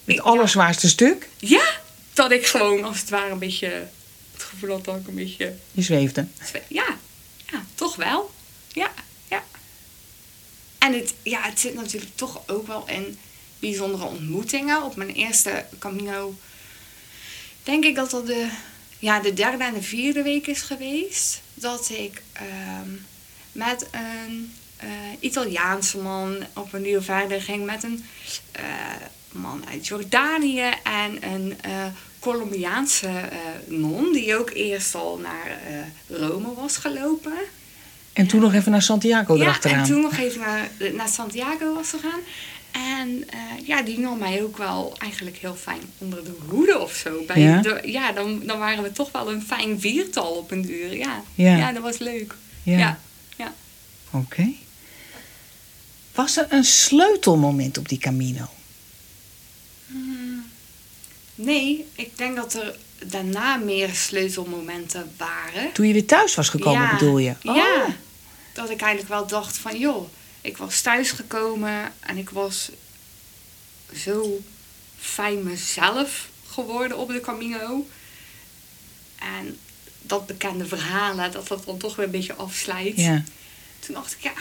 Het 0.05 0.21
allerzwaarste 0.21 0.87
stuk. 0.87 1.29
Ja, 1.37 1.65
dat 2.13 2.31
ik 2.31 2.45
gewoon 2.47 2.83
als 2.83 2.99
het 2.99 3.09
ware 3.09 3.31
een 3.31 3.39
beetje... 3.39 3.87
Het 4.33 4.43
gevoel 4.43 4.69
had 4.69 4.85
dat 4.85 4.95
ik 4.95 5.07
een 5.07 5.15
beetje... 5.15 5.55
Je 5.71 5.81
zweefde. 5.81 6.27
Ja, 6.67 6.97
ja, 7.51 7.65
toch 7.75 7.95
wel. 7.95 8.31
Ja, 8.67 8.91
ja. 9.29 9.43
En 10.77 10.93
het, 10.93 11.13
ja, 11.23 11.41
het 11.41 11.59
zit 11.59 11.73
natuurlijk 11.73 12.11
toch 12.15 12.41
ook 12.47 12.67
wel 12.67 12.83
in 12.87 13.17
bijzondere 13.59 14.05
ontmoetingen. 14.05 14.83
Op 14.83 14.95
mijn 14.95 15.09
eerste 15.09 15.65
Camino 15.79 16.35
denk 17.63 17.85
ik 17.85 17.95
dat 17.95 18.09
dat 18.09 18.27
de, 18.27 18.47
ja, 18.99 19.19
de 19.19 19.33
derde 19.33 19.63
en 19.63 19.73
de 19.73 19.81
vierde 19.81 20.21
week 20.21 20.47
is 20.47 20.61
geweest. 20.61 21.41
Dat 21.53 21.89
ik 21.89 22.21
ehm, 22.33 22.89
met 23.51 23.87
een 23.91 24.53
eh, 24.77 24.89
Italiaanse 25.19 25.97
man 25.97 26.35
op 26.53 26.73
een 26.73 26.87
uur 26.87 27.01
verder 27.01 27.41
ging. 27.41 27.65
Met 27.65 27.83
een 27.83 28.05
eh, 28.51 28.63
man 29.31 29.63
uit 29.71 29.87
Jordanië 29.87 30.69
en 30.83 31.23
een 31.33 31.55
eh, 31.61 31.85
Colombiaanse 32.19 33.09
non. 33.65 34.13
Die 34.13 34.37
ook 34.37 34.49
eerst 34.49 34.95
al 34.95 35.17
naar 35.17 35.59
Rome 36.07 36.53
was 36.53 36.77
gelopen. 36.77 37.33
En 38.13 38.27
toen 38.27 38.41
nog 38.41 38.53
even 38.53 38.71
naar 38.71 38.81
Santiago 38.81 39.35
Ja, 39.35 39.41
erachteraan. 39.41 39.79
en 39.79 39.85
toen 39.85 40.01
nog 40.01 40.17
even 40.17 40.39
naar, 40.39 40.69
naar 40.93 41.09
Santiago 41.09 41.73
was 41.73 41.89
gegaan. 41.89 42.19
En 42.71 43.23
eh, 43.29 43.39
ja, 43.67 43.81
die 43.81 43.99
nam 43.99 44.17
mij 44.17 44.43
ook 44.43 44.57
wel 44.57 44.95
eigenlijk 44.97 45.37
heel 45.37 45.55
fijn 45.55 45.81
onder 45.97 46.23
de 46.23 46.35
hoede 46.47 46.79
of 46.79 46.93
zo. 46.93 47.23
Bij 47.27 47.41
Ja? 47.41 47.61
de- 47.61 47.81
ja 47.85 48.11
dan, 48.11 48.41
dan 48.45 48.59
waren 48.59 48.83
we 48.83 48.91
toch 48.91 49.11
wel 49.11 49.31
een 49.31 49.41
fijn 49.41 49.79
viertal 49.79 50.31
op 50.31 50.51
een 50.51 50.61
duur. 50.61 50.97
Ja, 50.97 51.23
Ja. 51.35 51.55
ja. 51.57 51.71
dat 51.71 51.81
was 51.83 51.97
leuk. 51.97 52.35
Ja. 52.63 52.77
Ja. 52.77 52.99
ja. 53.37 53.53
Oké. 54.11 54.51
Was 56.15 56.37
er 56.37 56.45
een 56.49 56.63
sleutelmoment 56.63 57.77
op 57.77 57.89
die 57.89 57.97
Camino? 57.97 58.49
Nee, 61.35 61.85
ik 61.95 62.17
denk 62.17 62.35
dat 62.35 62.53
er 62.53 62.75
daarna 63.05 63.55
meer 63.55 63.89
sleutelmomenten 63.93 65.11
waren. 65.17 65.71
Toen 65.73 65.87
je 65.87 65.93
weer 65.93 66.05
thuis 66.05 66.35
was 66.35 66.49
gekomen, 66.49 66.89
bedoel 66.91 67.17
je? 67.17 67.33
Oh. 67.43 67.55
Ja, 67.55 67.85
dat 68.53 68.69
ik 68.69 68.81
eigenlijk 68.81 69.09
wel 69.13 69.27
dacht 69.27 69.57
van 69.57 69.79
joh, 69.79 70.09
ik 70.47 70.57
was 70.57 70.81
thuisgekomen 70.81 71.93
en 71.99 72.17
ik 72.17 72.29
was 72.29 72.69
zo 73.95 74.41
fijn 74.99 75.43
mezelf 75.43 76.29
geworden 76.47 76.97
op 76.97 77.07
de 77.07 77.19
Camino. 77.19 77.87
En 79.19 79.57
dat 80.01 80.25
bekende 80.25 80.65
verhalen, 80.65 81.31
dat 81.31 81.47
dat 81.47 81.65
dan 81.65 81.77
toch 81.77 81.95
weer 81.95 82.05
een 82.05 82.11
beetje 82.11 82.33
afslijt. 82.33 82.97
Ja. 82.97 83.23
Toen 83.79 83.95
dacht 83.95 84.13
ik, 84.13 84.19
ja, 84.19 84.33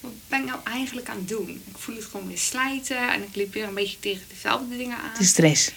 wat 0.00 0.12
ben 0.28 0.40
ik 0.40 0.46
nou 0.46 0.60
eigenlijk 0.64 1.08
aan 1.08 1.16
het 1.16 1.28
doen? 1.28 1.48
Ik 1.48 1.78
voel 1.78 1.94
het 1.94 2.04
gewoon 2.04 2.26
weer 2.26 2.38
slijten 2.38 3.12
en 3.12 3.22
ik 3.22 3.34
liep 3.34 3.52
weer 3.52 3.64
een 3.64 3.74
beetje 3.74 3.98
tegen 4.00 4.22
dezelfde 4.28 4.76
dingen 4.76 4.96
aan. 4.96 5.18
De 5.18 5.24
stress. 5.24 5.70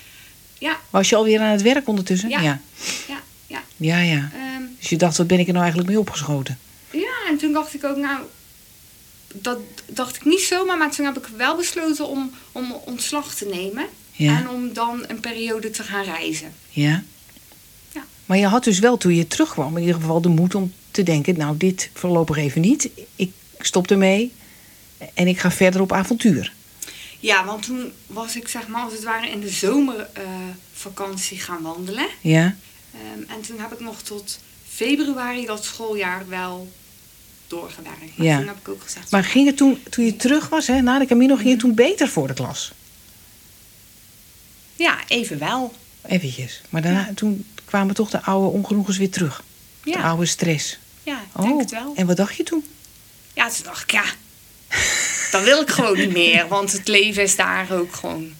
Ja, 0.57 0.79
Was 0.89 1.09
je 1.09 1.15
alweer 1.15 1.39
aan 1.39 1.51
het 1.51 1.61
werk 1.61 1.87
ondertussen? 1.87 2.29
Ja. 2.29 2.41
Ja, 2.41 2.61
ja, 3.07 3.21
ja. 3.47 3.61
ja. 3.77 3.99
ja. 3.99 4.29
Ehm, 4.33 4.63
Dus 4.79 4.89
je 4.89 4.97
dacht, 4.97 5.17
wat 5.17 5.27
ben 5.27 5.39
ik 5.39 5.45
er 5.45 5.51
nou 5.51 5.63
eigenlijk 5.63 5.93
mee 5.93 5.99
opgeschoten? 5.99 6.59
Ja, 6.91 7.15
en 7.29 7.37
toen 7.37 7.53
dacht 7.53 7.73
ik 7.73 7.83
ook, 7.83 7.97
nou, 7.97 8.19
dat 9.41 9.59
dacht 9.85 10.15
ik 10.15 10.25
niet 10.25 10.41
zomaar, 10.41 10.77
maar 10.77 10.91
toen 10.91 11.05
heb 11.05 11.17
ik 11.17 11.27
wel 11.37 11.55
besloten 11.55 12.07
om, 12.07 12.31
om 12.51 12.71
ontslag 12.71 13.35
te 13.35 13.45
nemen. 13.45 13.85
Ja. 14.11 14.37
En 14.37 14.49
om 14.49 14.73
dan 14.73 15.03
een 15.07 15.19
periode 15.19 15.69
te 15.69 15.83
gaan 15.83 16.03
reizen. 16.03 16.53
Ja. 16.69 17.03
Ja. 17.91 18.05
Maar 18.25 18.37
je 18.37 18.47
had 18.47 18.63
dus 18.63 18.79
wel 18.79 18.97
toen 18.97 19.15
je 19.15 19.27
terugkwam 19.27 19.75
in 19.77 19.83
ieder 19.83 20.01
geval 20.01 20.21
de 20.21 20.29
moed 20.29 20.55
om 20.55 20.73
te 20.91 21.03
denken... 21.03 21.37
nou, 21.37 21.57
dit 21.57 21.89
voorlopig 21.93 22.37
even 22.37 22.61
niet. 22.61 22.89
Ik 23.15 23.31
stop 23.59 23.91
ermee 23.91 24.33
en 25.13 25.27
ik 25.27 25.39
ga 25.39 25.51
verder 25.51 25.81
op 25.81 25.91
avontuur. 25.91 26.53
Ja, 27.19 27.45
want 27.45 27.63
toen 27.63 27.91
was 28.07 28.35
ik 28.35 28.47
zeg 28.47 28.67
maar 28.67 28.83
als 28.83 28.93
het 28.93 29.03
ware 29.03 29.29
in 29.29 29.39
de 29.39 29.49
zomervakantie 29.49 31.39
gaan 31.39 31.61
wandelen. 31.61 32.07
Ja? 32.21 32.55
Ehm, 32.93 33.31
en 33.31 33.41
toen 33.41 33.59
heb 33.59 33.71
ik 33.71 33.79
nog 33.79 34.01
tot 34.01 34.39
februari 34.67 35.45
dat 35.45 35.65
schooljaar 35.65 36.29
wel 36.29 36.71
doorgewerkt. 37.47 38.17
Maar 38.17 38.27
Ja. 38.27 38.37
toen 38.37 38.47
heb 38.47 38.57
ik 38.57 38.67
ook 38.69 38.81
gezegd... 38.83 39.11
Maar 39.11 39.23
ging 39.23 39.47
het 39.47 39.57
toen, 39.57 39.83
toen 39.89 40.05
je 40.05 40.15
terug 40.15 40.49
was, 40.49 40.67
hè, 40.67 40.81
na 40.81 40.99
de 40.99 41.05
Camino, 41.05 41.35
ging 41.35 41.49
het 41.49 41.59
toen 41.59 41.75
beter 41.75 42.07
voor 42.07 42.27
de 42.27 42.33
klas? 42.33 42.71
Ja, 44.75 44.97
even 45.07 45.39
wel. 45.39 45.73
Eventjes. 46.01 46.61
Maar 46.69 46.81
daarna, 46.81 47.11
toen 47.15 47.45
kwamen 47.65 47.95
toch 47.95 48.09
de 48.09 48.21
oude 48.21 48.47
ongenoegens 48.57 48.97
weer 48.97 49.09
terug. 49.09 49.43
De 49.83 49.97
oude 49.99 50.25
stress. 50.25 50.77
ja 51.03 51.21
ik 51.35 51.41
denk 51.41 51.59
het 51.61 51.71
wel. 51.71 51.89
Oh, 51.89 51.99
en 51.99 52.05
wat 52.05 52.17
dacht 52.17 52.35
je 52.35 52.43
toen? 52.43 52.65
Ja, 53.33 53.49
toen 53.49 53.63
dacht 53.63 53.83
ik, 53.83 53.91
ja, 53.91 54.03
dat 55.31 55.43
wil 55.43 55.61
ik 55.61 55.69
gewoon 55.69 55.97
niet 55.97 56.13
meer. 56.13 56.47
Want 56.47 56.71
het 56.71 56.87
leven 56.87 57.23
is 57.23 57.35
daar 57.35 57.71
ook 57.71 57.93
gewoon 57.93 58.33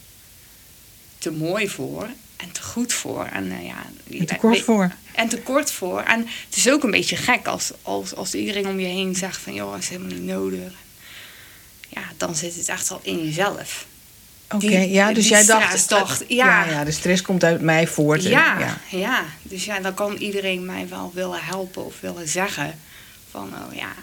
te 1.17 1.31
mooi 1.31 1.69
voor. 1.69 2.07
En 2.37 2.51
te 2.51 2.61
goed 2.61 2.93
voor. 2.93 3.25
En, 3.25 3.51
eh, 3.51 3.65
ja, 3.65 3.85
En 4.19 4.25
te 4.25 4.35
kort 4.35 4.61
voor. 4.61 4.91
En 5.13 5.29
te 5.29 5.37
kort 5.41 5.71
voor. 5.71 6.01
En 6.01 6.19
het 6.47 6.55
is 6.55 6.69
ook 6.69 6.83
een 6.83 6.91
beetje 6.91 7.15
gek 7.15 7.47
als, 7.47 7.71
als, 7.81 8.15
als 8.15 8.33
iedereen 8.33 8.67
om 8.67 8.79
je 8.79 8.87
heen 8.87 9.15
zegt 9.15 9.37
van... 9.41 9.53
joh, 9.53 9.71
dat 9.71 9.79
is 9.81 9.89
helemaal 9.89 10.11
niet 10.11 10.23
nodig. 10.25 10.71
Ja, 11.89 12.01
dan 12.17 12.35
zit 12.35 12.55
het 12.55 12.69
echt 12.69 12.91
al 12.91 12.99
in 13.03 13.23
jezelf. 13.25 13.85
Oké, 14.51 14.77
ja, 14.77 15.13
dus 15.13 15.27
jij 15.27 15.45
dacht... 15.45 15.89
dacht, 15.89 16.23
ja. 16.27 16.65
ja. 16.65 16.71
ja, 16.71 16.83
de 16.83 16.91
stress 16.91 17.21
komt 17.21 17.43
uit 17.43 17.61
mij 17.61 17.87
voort. 17.87 18.23
en- 18.25 18.29
Ja, 18.31 18.59
ja. 18.59 18.77
ja, 18.97 19.25
dus 19.41 19.65
ja, 19.65 19.79
dan 19.79 19.93
kan 19.93 20.15
iedereen 20.15 20.65
mij 20.65 20.89
wel 20.89 21.11
willen 21.13 21.43
helpen 21.43 21.85
of 21.85 21.99
willen 21.99 22.27
zeggen 22.27 22.79
van, 23.31 23.53
oh 23.67 23.75
ja, 23.75 23.93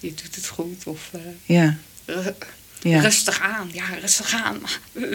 je 0.00 0.14
doet 0.14 0.34
het 0.34 0.46
goed 0.46 0.82
of 0.86 1.08
eh, 1.12 1.20
Ja, 1.44 1.76
ja, 2.80 3.00
rustig 3.00 3.40
aan. 3.40 3.70
Ja, 3.72 3.84
rustig 4.00 4.32
aan. 4.34 4.60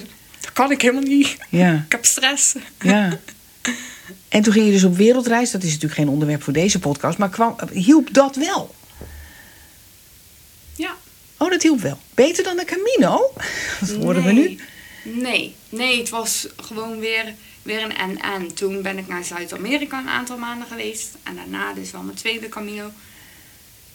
Dat 0.43 0.53
kan 0.53 0.71
ik 0.71 0.81
helemaal 0.81 1.03
niet. 1.03 1.37
ja, 1.49 1.83
Ik 1.85 1.91
heb 1.91 2.05
stress. 2.05 2.55
ja. 2.81 3.19
En 4.29 4.41
toen 4.41 4.53
ging 4.53 4.65
je 4.65 4.71
dus 4.71 4.83
op 4.83 4.95
wereldreis. 4.97 5.51
Dat 5.51 5.63
is 5.63 5.67
natuurlijk 5.67 5.93
geen 5.99 6.09
onderwerp 6.09 6.43
voor 6.43 6.53
deze 6.53 6.79
podcast. 6.79 7.17
Maar 7.17 7.29
kwam, 7.29 7.55
hielp 7.71 8.13
dat 8.13 8.35
wel? 8.35 8.75
Ja. 10.75 10.95
Oh, 11.37 11.49
dat 11.49 11.61
hielp 11.61 11.79
wel. 11.79 11.97
Beter 12.13 12.43
dan 12.43 12.57
de 12.57 12.65
Camino? 12.65 13.33
Dat 13.79 13.89
horen 14.03 14.23
we 14.23 14.31
nu. 14.31 14.59
Nee, 15.03 15.55
nee, 15.69 15.99
het 15.99 16.09
was 16.09 16.47
gewoon 16.55 16.99
weer, 16.99 17.33
weer 17.61 17.83
een 17.83 17.97
en-en. 17.97 18.53
Toen 18.53 18.81
ben 18.81 18.97
ik 18.97 19.07
naar 19.07 19.23
Zuid-Amerika 19.23 19.99
een 19.99 20.09
aantal 20.09 20.37
maanden 20.37 20.67
geweest. 20.67 21.09
En 21.23 21.35
daarna 21.35 21.73
dus 21.73 21.91
wel 21.91 22.01
mijn 22.01 22.17
tweede 22.17 22.49
Camino. 22.49 22.91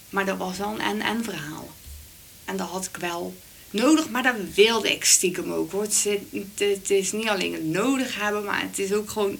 Maar 0.09 0.25
dat 0.25 0.37
was 0.37 0.57
wel 0.57 0.69
een 0.73 0.81
en-en 0.81 1.23
verhaal. 1.23 1.69
En 2.45 2.57
dat 2.57 2.67
had 2.69 2.85
ik 2.85 2.97
wel 3.01 3.35
nodig, 3.71 4.09
maar 4.09 4.23
dat 4.23 4.35
wilde 4.55 4.91
ik 4.91 5.03
stiekem 5.05 5.51
ook. 5.51 5.71
Hoor. 5.71 5.81
Het, 5.83 6.89
is 6.89 7.11
niet 7.11 7.27
alleen 7.27 7.53
het 7.53 7.65
nodig 7.65 8.19
hebben, 8.19 8.43
maar 8.43 8.61
het 8.61 8.79
is 8.79 8.93
ook 8.93 9.09
gewoon 9.09 9.39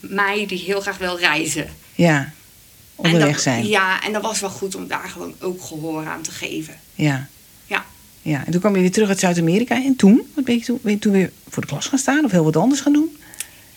mij 0.00 0.46
die 0.46 0.58
heel 0.58 0.80
graag 0.80 0.98
wil 0.98 1.18
reizen. 1.18 1.68
Ja, 1.94 2.32
onderweg 2.94 3.32
dat- 3.32 3.42
zijn. 3.42 3.66
Ja, 3.66 4.02
en 4.02 4.12
dat 4.12 4.22
was 4.22 4.40
wel 4.40 4.50
goed 4.50 4.74
om 4.74 4.86
daar 4.86 5.08
gewoon 5.08 5.34
ook 5.40 5.62
gehoor 5.62 6.06
aan 6.06 6.22
te 6.22 6.30
geven. 6.30 6.80
Ja. 6.94 7.28
Ja. 7.66 7.86
ja. 8.22 8.42
En 8.46 8.50
toen 8.52 8.60
kwam 8.60 8.74
je 8.74 8.80
weer 8.80 8.92
terug 8.92 9.08
uit 9.08 9.18
Zuid-Amerika. 9.18 9.74
En 9.84 9.96
toen? 9.96 10.30
Wat 10.34 10.44
ben 10.44 10.54
je 10.54 10.64
toen? 10.64 10.78
Ben 10.82 10.92
je 10.92 10.98
toen 10.98 11.12
weer 11.12 11.32
voor 11.48 11.62
de 11.62 11.68
klas 11.68 11.86
gaan 11.86 11.98
staan? 11.98 12.24
Of 12.24 12.30
heel 12.30 12.44
wat 12.44 12.56
anders 12.56 12.80
gaan 12.80 12.92
doen? 12.92 13.16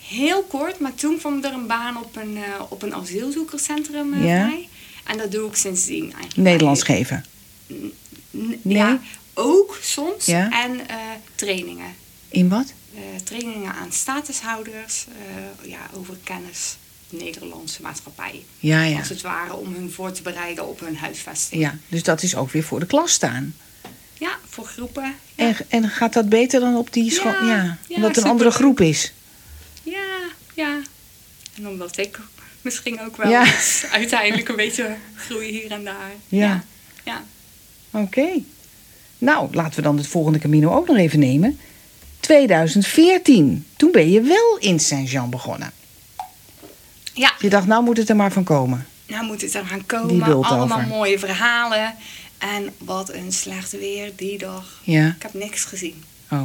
Heel 0.07 0.43
kort, 0.43 0.79
maar 0.79 0.93
toen 0.95 1.17
kwam 1.17 1.43
er 1.43 1.53
een 1.53 1.67
baan 1.67 1.97
op 1.97 2.15
een, 2.15 2.37
eh, 2.37 2.43
op 2.69 2.83
een 2.83 2.93
asielzoekerscentrum 2.95 4.13
eh, 4.13 4.25
Ja. 4.25 4.47
bij. 4.47 4.67
En 5.03 5.17
dat 5.17 5.31
doe 5.31 5.47
ik 5.49 5.55
sindsdien 5.55 6.03
eigenlijk. 6.03 6.35
Nederlands 6.35 6.83
geven. 6.83 7.25
N- 7.73 7.93
Nee. 8.31 8.77
Ja, 8.77 8.99
ook 9.37 9.77
soms. 9.81 10.25
Ja. 10.25 10.65
En 10.65 10.87
eh, 10.87 10.97
trainingen. 11.35 11.95
In 12.29 12.49
wat? 12.49 12.73
Eh, 12.95 13.01
trainingen 13.23 13.73
aan 13.73 13.91
statushouders 13.91 15.05
eh, 15.07 15.69
ja, 15.69 15.79
over 15.93 16.17
kennis 16.23 16.77
Nederlandse 17.09 17.81
maatschappij. 17.81 18.43
Ja, 18.59 18.83
ja. 18.83 18.97
Als 18.97 19.09
het 19.09 19.21
ware 19.21 19.55
om 19.55 19.73
hun 19.73 19.91
voor 19.91 20.11
te 20.11 20.21
bereiden 20.21 20.67
op 20.67 20.79
hun 20.79 20.97
huisvesting. 20.97 21.61
Ja, 21.61 21.77
dus 21.87 22.03
dat 22.03 22.23
is 22.23 22.35
ook 22.35 22.51
weer 22.51 22.63
voor 22.63 22.79
de 22.79 22.85
klas 22.85 23.11
staan. 23.11 23.55
Ja, 24.13 24.31
voor 24.49 24.65
groepen. 24.65 25.15
Ja, 25.35 25.45
En, 25.45 25.55
en 25.67 25.89
gaat 25.89 26.13
dat 26.13 26.29
beter 26.29 26.59
dan 26.59 26.75
op 26.75 26.93
die 26.93 27.11
school? 27.11 27.45
Ja, 27.45 27.77
omdat 27.87 28.15
het 28.15 28.23
een 28.23 28.29
andere 28.31 28.51
groep 28.51 28.81
is. 28.81 29.13
ja, 29.83 30.17
ja. 30.53 30.81
En 31.55 31.67
omdat 31.67 31.97
ik 31.97 32.19
misschien 32.61 33.01
ook 33.01 33.17
wel 33.17 33.45
uiteindelijk 33.91 34.49
een 34.49 34.55
beetje 34.55 34.95
groei 35.15 35.49
hier 35.49 35.71
en 35.71 35.83
daar. 35.83 36.11
Ja. 36.27 36.63
ja. 37.03 37.23
Oké. 37.91 38.43
Nou, 39.17 39.47
laten 39.55 39.75
we 39.75 39.81
dan 39.81 39.97
het 39.97 40.07
volgende 40.07 40.39
Camino 40.39 40.73
ook 40.75 40.87
nog 40.87 40.97
even 40.97 41.19
nemen. 41.19 41.59
2014. 42.19 43.65
Toen 43.77 43.91
ben 43.91 44.09
je 44.11 44.21
wel 44.21 44.57
in 44.59 44.79
Saint-Jean 44.79 45.29
begonnen. 45.29 45.71
Ja, 47.13 47.33
Je 47.39 47.49
dacht, 47.49 47.67
nou 47.67 47.83
moet 47.83 47.97
het 47.97 48.09
er 48.09 48.15
maar 48.15 48.31
van 48.31 48.43
komen. 48.43 48.87
nou 49.07 49.25
moet 49.25 49.41
het 49.41 49.53
er 49.53 49.65
gaan 49.65 49.85
komen. 49.85 50.43
Allemaal 50.43 50.77
over. 50.77 50.87
mooie 50.87 51.19
verhalen. 51.19 51.95
En 52.37 52.73
wat 52.77 53.13
een 53.13 53.31
slecht 53.31 53.71
weer 53.71 54.11
die 54.15 54.37
dag. 54.37 54.79
Ja. 54.83 55.07
Ik 55.07 55.21
heb 55.21 55.33
niks 55.33 55.63
gezien. 55.63 56.03
Oh, 56.31 56.43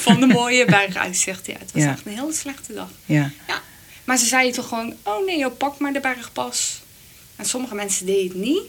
Van 0.00 0.20
de 0.20 0.26
mooie 0.40 0.64
berguitzicht. 0.64 1.46
Ja, 1.46 1.54
het 1.58 1.72
was 1.72 1.82
Ja. 1.82 1.90
echt 1.90 2.06
een 2.06 2.12
hele 2.18 2.32
slechte 2.32 2.74
dag. 2.74 2.88
ja. 3.06 3.30
Ja. 3.48 3.60
Maar 4.04 4.16
ze 4.18 4.26
zeiden 4.26 4.52
toch 4.54 4.68
gewoon, 4.68 4.94
oh 5.02 5.26
nee, 5.26 5.38
joh, 5.38 5.56
pak 5.56 5.78
maar 5.78 5.92
de 5.92 6.00
bergpas. 6.00 6.82
En 7.36 7.44
sommige 7.44 7.74
mensen 7.74 8.06
deden 8.06 8.28
het 8.28 8.36
niet. 8.48 8.62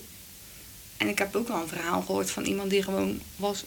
En 0.97 1.07
ik 1.07 1.17
heb 1.17 1.35
ook 1.35 1.47
wel 1.47 1.61
een 1.61 1.67
verhaal 1.67 2.01
gehoord 2.01 2.31
van 2.31 2.43
iemand 2.43 2.69
die 2.69 2.83
gewoon 2.83 3.19
was 3.35 3.63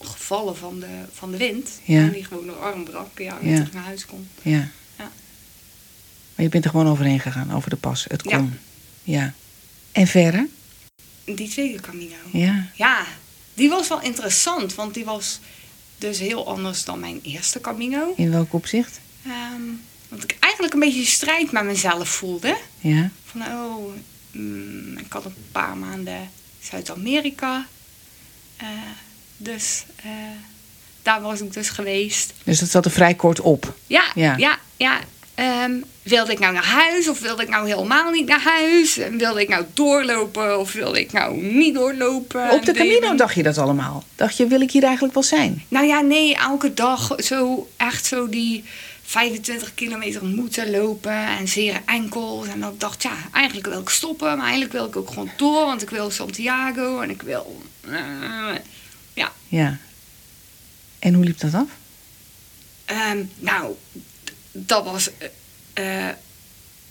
gevallen 0.00 0.56
van 0.56 0.80
de, 0.80 0.86
van 1.12 1.30
de 1.30 1.36
wind. 1.36 1.68
Ja. 1.84 1.98
En 2.00 2.12
die 2.12 2.24
gewoon 2.24 2.46
door 2.46 2.56
arm 2.60 2.84
brak. 2.84 3.18
Ja, 3.18 3.38
en 3.40 3.48
Ja. 3.48 3.54
terug 3.56 3.72
naar 3.72 3.84
huis 3.84 4.06
kon. 4.06 4.28
Ja. 4.42 4.68
Ja. 4.98 5.10
Maar 6.34 6.44
je 6.44 6.48
bent 6.48 6.64
er 6.64 6.70
gewoon 6.70 6.88
overheen 6.88 7.20
gegaan, 7.20 7.52
over 7.54 7.70
de 7.70 7.76
pas. 7.76 8.04
Het 8.08 8.22
Ja. 8.24 8.36
kon. 8.36 8.58
Ja. 9.02 9.34
En 9.92 10.06
verder? 10.06 10.46
Die 11.24 11.48
tweede 11.48 11.80
Camino. 11.80 12.14
Ja. 12.32 12.66
Ja, 12.74 13.04
die 13.54 13.68
was 13.68 13.88
wel 13.88 14.00
interessant. 14.02 14.74
Want 14.74 14.94
die 14.94 15.04
was 15.04 15.40
dus 15.98 16.18
heel 16.18 16.46
anders 16.48 16.84
dan 16.84 17.00
mijn 17.00 17.20
eerste 17.22 17.60
Camino. 17.60 18.12
In 18.16 18.30
welk 18.30 18.52
opzicht? 18.52 19.00
Ehm, 19.26 19.60
want 20.08 20.22
ik 20.22 20.36
eigenlijk 20.40 20.74
een 20.74 20.80
beetje 20.80 21.04
strijd 21.04 21.52
met 21.52 21.64
mezelf 21.64 22.08
voelde. 22.08 22.56
Ja. 22.78 23.10
Van, 23.24 23.42
oh, 23.42 23.92
mm, 24.32 24.98
ik 24.98 25.12
had 25.12 25.24
een 25.24 25.34
paar 25.52 25.76
maanden 25.76 26.30
Zuid-Amerika. 26.62 27.66
Eh, 28.56 28.66
dus 29.36 29.84
eh, 29.96 30.10
daar 31.02 31.20
was 31.20 31.40
ik 31.40 31.52
dus 31.52 31.68
geweest. 31.68 32.32
Dus 32.44 32.58
dat 32.58 32.68
zat 32.68 32.84
er 32.84 32.90
vrij 32.90 33.14
kort 33.14 33.40
op. 33.40 33.74
Ja, 33.86 34.04
Ja. 34.14 34.34
ja, 34.36 34.58
ja. 34.76 34.98
Ehm, 35.34 35.72
wilde 36.02 36.32
ik 36.32 36.38
nou 36.38 36.52
naar 36.52 36.64
huis 36.64 37.08
of 37.08 37.20
wilde 37.20 37.42
ik 37.42 37.48
nou 37.48 37.68
helemaal 37.68 38.10
niet 38.10 38.26
naar 38.28 38.42
huis? 38.42 38.98
En 38.98 39.18
wilde 39.18 39.40
ik 39.40 39.48
nou 39.48 39.64
doorlopen 39.74 40.58
of 40.58 40.72
wilde 40.72 41.00
ik 41.00 41.12
nou 41.12 41.36
niet 41.42 41.74
doorlopen? 41.74 42.50
Op 42.50 42.64
de 42.64 42.72
Camino 42.72 43.14
dacht 43.14 43.34
je 43.34 43.42
dat 43.42 43.58
allemaal. 43.58 44.04
Dacht 44.16 44.36
je, 44.36 44.46
wil 44.46 44.60
ik 44.60 44.70
hier 44.70 44.82
eigenlijk 44.82 45.14
wel 45.14 45.22
zijn? 45.22 45.64
Nou 45.68 45.86
ja, 45.86 46.00
nee, 46.00 46.36
elke 46.36 46.74
dag 46.74 47.14
zo 47.16 47.68
echt 47.76 48.06
zo 48.06 48.28
die 48.28 48.64
25 49.10 49.74
kilometer 49.74 50.24
moeten 50.24 50.70
lopen 50.70 51.26
en 51.26 51.48
zeer 51.48 51.82
enkels. 51.86 52.46
En 52.46 52.60
dan 52.60 52.74
dacht 52.78 53.02
ja, 53.02 53.16
eigenlijk 53.32 53.66
wil 53.66 53.80
ik 53.80 53.88
stoppen, 53.88 54.36
maar 54.36 54.44
eigenlijk 54.46 54.72
wil 54.72 54.86
ik 54.86 54.96
ook 54.96 55.08
gewoon 55.08 55.30
door, 55.36 55.66
want 55.66 55.82
ik 55.82 55.90
wil 55.90 56.10
Santiago 56.10 57.00
en 57.00 57.10
ik 57.10 57.22
wil... 57.22 57.62
eh, 57.80 58.54
ja, 59.14 59.32
Ja. 59.48 59.78
En 60.98 61.14
hoe 61.14 61.24
liep 61.24 61.38
dat 61.38 61.54
af? 61.54 61.68
Ehm, 62.84 63.24
nou, 63.38 63.74
dat 64.52 64.84
was 64.84 65.10
eh, 65.72 66.08
eh, 66.08 66.14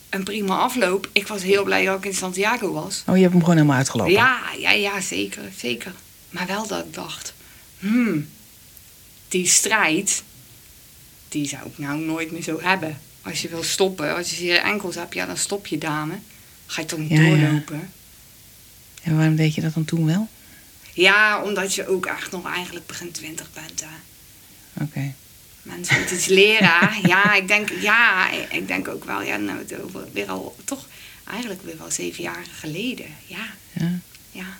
een 0.09 0.23
prima 0.23 0.57
afloop. 0.57 1.09
Ik 1.11 1.27
was 1.27 1.43
heel 1.43 1.63
blij 1.63 1.85
dat 1.85 1.97
ik 1.97 2.05
in 2.05 2.15
Santiago 2.15 2.71
was. 2.71 3.03
Oh, 3.07 3.15
je 3.15 3.21
hebt 3.21 3.33
hem 3.33 3.41
gewoon 3.41 3.55
helemaal 3.55 3.77
uitgelopen. 3.77 4.13
Ja, 4.13 4.39
ja, 4.57 4.71
ja, 4.71 5.01
zeker, 5.01 5.43
zeker. 5.57 5.93
Maar 6.29 6.47
wel 6.47 6.67
dat 6.67 6.85
ik 6.85 6.93
dacht, 6.93 7.33
hmm, 7.79 8.29
die 9.27 9.47
strijd, 9.47 10.23
die 11.29 11.47
zou 11.47 11.65
ik 11.65 11.77
nou 11.77 11.99
nooit 11.99 12.31
meer 12.31 12.43
zo 12.43 12.59
hebben. 12.61 12.97
Als 13.21 13.41
je 13.41 13.49
wil 13.49 13.63
stoppen, 13.63 14.15
als 14.15 14.29
je 14.29 14.35
zeer 14.35 14.57
enkels 14.57 14.95
hebt, 14.95 15.13
ja, 15.13 15.25
dan 15.25 15.37
stop 15.37 15.67
je 15.67 15.77
dame. 15.77 16.13
Ga 16.65 16.81
je 16.81 16.87
toch 16.87 16.99
niet 16.99 17.09
Ja, 17.09 17.21
ja. 17.21 17.29
doorlopen? 17.29 17.91
En 19.03 19.15
waarom 19.17 19.35
deed 19.35 19.55
je 19.55 19.61
dat 19.61 19.73
dan 19.73 19.85
toen 19.85 20.05
wel? 20.05 20.27
Ja. 20.93 21.43
omdat 21.43 21.73
je 21.75 21.87
ook 21.87 22.05
echt 22.05 22.31
nog 22.31 22.53
eigenlijk 22.53 22.85
begin 22.87 23.11
twintig 23.11 23.49
bent. 23.53 23.83
Oké. 24.81 25.13
Mensen 25.61 25.97
moeten 25.97 26.15
iets 26.15 26.25
leren. 26.25 26.79
ja, 27.13 27.33
ik 27.33 27.47
denk, 27.47 27.69
ja, 27.81 28.31
ik 28.31 28.67
denk 28.67 28.87
ook 28.87 29.03
wel, 29.05 29.21
ja, 29.21 29.37
nou, 29.37 29.57
het 29.59 29.81
over, 29.83 30.05
weer 30.13 30.29
al, 30.29 30.55
toch 30.65 30.87
eigenlijk 31.31 31.61
weer 31.63 31.77
wel 31.77 31.91
zeven 31.91 32.23
jaar 32.23 32.45
geleden. 32.59 33.05
Ja, 33.25 33.45
Ja. 33.73 33.99
ja. 34.31 34.57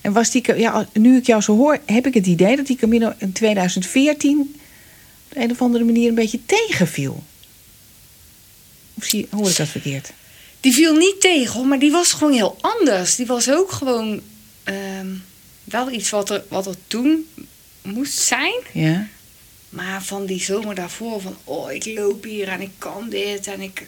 En 0.00 0.12
was 0.12 0.30
die, 0.30 0.56
ja, 0.58 0.88
nu 0.92 1.16
ik 1.16 1.26
jou 1.26 1.42
zo 1.42 1.56
hoor, 1.56 1.78
heb 1.86 2.06
ik 2.06 2.14
het 2.14 2.26
idee 2.26 2.56
dat 2.56 2.66
die 2.66 2.76
Camino 2.76 3.12
in 3.18 3.32
2014 3.32 4.40
op 4.40 4.46
de 4.46 4.58
een 5.36 5.50
of 5.50 5.60
andere 5.60 5.84
manier 5.84 6.08
een 6.08 6.14
beetje 6.14 6.40
tegenviel. 6.46 7.24
Of 8.94 9.04
zie, 9.04 9.26
hoor 9.30 9.48
ik 9.50 9.56
dat 9.56 9.68
verkeerd? 9.68 10.12
Die 10.60 10.72
viel 10.72 10.94
niet 10.96 11.20
tegen, 11.20 11.68
maar 11.68 11.78
die 11.78 11.90
was 11.90 12.12
gewoon 12.12 12.32
heel 12.32 12.56
anders. 12.60 13.14
Die 13.16 13.26
was 13.26 13.50
ook 13.50 13.72
gewoon 13.72 14.20
ehm, 14.64 15.06
wel 15.64 15.90
iets 15.90 16.10
wat 16.10 16.30
er, 16.30 16.44
wat 16.48 16.66
er 16.66 16.74
toen 16.86 17.26
moest 17.82 18.18
zijn. 18.18 18.54
Ja? 18.72 19.06
Maar 19.68 20.02
van 20.04 20.26
die 20.26 20.40
zomer 20.42 20.74
daarvoor, 20.74 21.20
van 21.20 21.36
oh, 21.44 21.72
ik 21.72 21.86
loop 21.86 22.24
hier 22.24 22.48
en 22.48 22.60
ik 22.60 22.70
kan 22.78 23.08
dit 23.08 23.46
en 23.46 23.60
ik... 23.60 23.86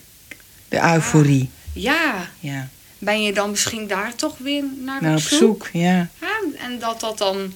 De 0.69 0.81
euforie. 0.95 1.49
Ja, 1.73 2.31
Ja. 2.41 2.69
ben 2.99 3.23
je 3.23 3.33
dan 3.33 3.51
misschien 3.51 3.87
daar 3.87 4.15
toch 4.15 4.39
weer 4.39 4.65
naar 4.85 5.03
Nou, 5.03 5.15
op 5.17 5.21
op 5.23 5.29
zoek. 5.29 5.39
zoek, 5.39 5.69
ja. 5.73 6.09
Ja, 6.21 6.41
en 6.59 6.79
dat 6.79 7.01
dat 7.01 7.19
dan 7.19 7.53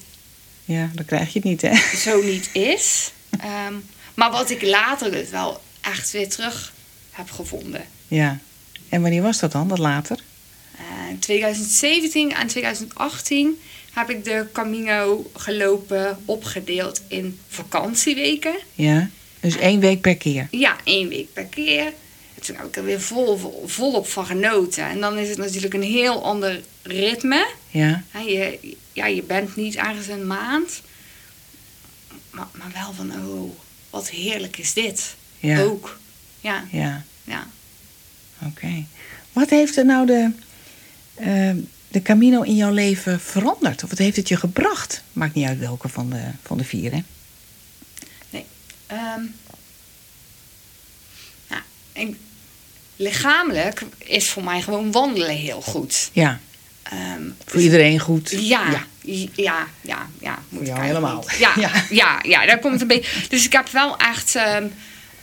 Ja, 0.64 0.90
dan 0.94 1.04
krijg 1.04 1.32
je 1.32 1.38
het 1.38 1.49
niet, 1.49 1.62
hè? 1.62 1.96
zo 1.96 2.22
niet 2.22 2.49
is. 2.52 3.12
Ehm, 3.42 3.75
maar 4.14 4.30
wat 4.30 4.50
ik 4.50 4.62
later 4.62 5.11
dus 5.11 5.30
wel 5.30 5.61
echt 5.80 6.11
weer 6.11 6.28
terug 6.28 6.72
heb 7.11 7.30
gevonden. 7.30 7.84
Ja. 8.08 8.38
En 8.88 9.00
wanneer 9.02 9.22
was 9.22 9.38
dat 9.40 9.52
dan, 9.52 9.68
dat 9.68 9.78
later? 9.78 10.18
Eh, 10.76 11.11
In 11.11 11.18
2017 11.18 12.32
en 12.34 12.46
2018 12.46 13.61
heb 13.92 14.11
ik 14.11 14.25
de 14.25 14.46
Camino 14.52 15.30
gelopen 15.37 16.18
opgedeeld 16.25 17.02
in 17.08 17.38
vakantieweken. 17.49 18.54
Ja. 18.75 19.08
Dus 19.40 19.56
één 19.56 19.80
week 19.80 20.00
per 20.00 20.16
keer. 20.16 20.49
Ja, 20.50 20.76
één 20.84 21.08
week 21.08 21.32
per 21.32 21.44
keer. 21.44 21.84
En 22.34 22.42
Toen 22.42 22.56
heb 22.56 22.66
ik 22.66 22.76
er 22.76 22.84
weer 22.84 23.00
vol, 23.00 23.37
vol, 23.37 23.62
volop 23.66 24.08
van 24.08 24.26
genoten. 24.26 24.84
En 24.84 25.00
dan 25.00 25.18
is 25.18 25.28
het 25.28 25.38
natuurlijk 25.38 25.75
een 25.75 25.82
heel 25.82 26.25
ander 26.25 26.61
ritme. 26.82 27.46
Ja. 27.68 28.02
Je, 28.26 28.58
ja, 28.92 29.06
je 29.06 29.22
bent 29.22 29.56
niet 29.56 29.76
ergens 29.76 30.06
een 30.08 30.26
maand. 30.26 30.80
Maar, 32.32 32.46
maar 32.52 32.70
wel 32.72 32.92
van, 32.92 33.26
oh, 33.26 33.50
wat 33.90 34.08
heerlijk 34.10 34.58
is 34.58 34.72
dit. 34.72 35.14
Ja. 35.38 35.60
Ook. 35.60 35.98
Ja, 36.40 36.64
Ja. 36.70 37.04
ja. 37.24 37.46
Oké. 38.46 38.84
Wat 39.32 39.50
heeft 39.50 39.76
er 39.76 39.84
nou 39.84 40.06
de, 40.06 40.30
eh, 41.14 41.50
de 41.88 42.02
Camino 42.02 42.42
in 42.42 42.56
jouw 42.56 42.72
leven 42.72 43.20
veranderd? 43.20 43.82
Of 43.82 43.88
wat 43.90 43.98
heeft 43.98 44.16
het 44.16 44.28
je 44.28 44.36
gebracht? 44.36 45.02
Maakt 45.12 45.34
niet 45.34 45.46
uit 45.48 45.58
welke 45.58 45.88
van 45.88 46.10
de, 46.10 46.22
van 46.42 46.58
de 46.58 46.64
vier, 46.64 46.92
hè? 46.92 47.02
Ehm, 48.86 49.22
ja, 51.50 51.62
ik- 51.92 52.16
lichamelijk 52.96 53.82
is 53.98 54.28
voor 54.28 54.44
mij 54.44 54.62
gewoon 54.62 54.92
wandelen 54.92 55.36
heel 55.36 55.60
goed. 55.60 56.10
Ja. 56.12 56.40
Ehm, 56.82 57.22
Voor 57.46 57.60
iedereen 57.60 57.98
goed. 57.98 58.30
Ja, 58.30 58.70
Ja. 58.70 58.86
Ja, 59.35 59.68
ja, 59.80 60.09
ja. 60.21 60.38
moet 60.49 60.73
helemaal. 60.78 61.25
Ja, 61.38 61.52
Ja. 61.61 61.85
ja. 61.90 62.18
Ja, 62.23 62.47
daar 62.47 62.59
komt 62.59 62.80
een 62.80 62.87
beetje. 62.87 63.28
Dus 63.28 63.44
ik 63.44 63.52
heb 63.52 63.68
wel 63.68 63.97
echt 63.97 64.35
ehm, 64.35 64.66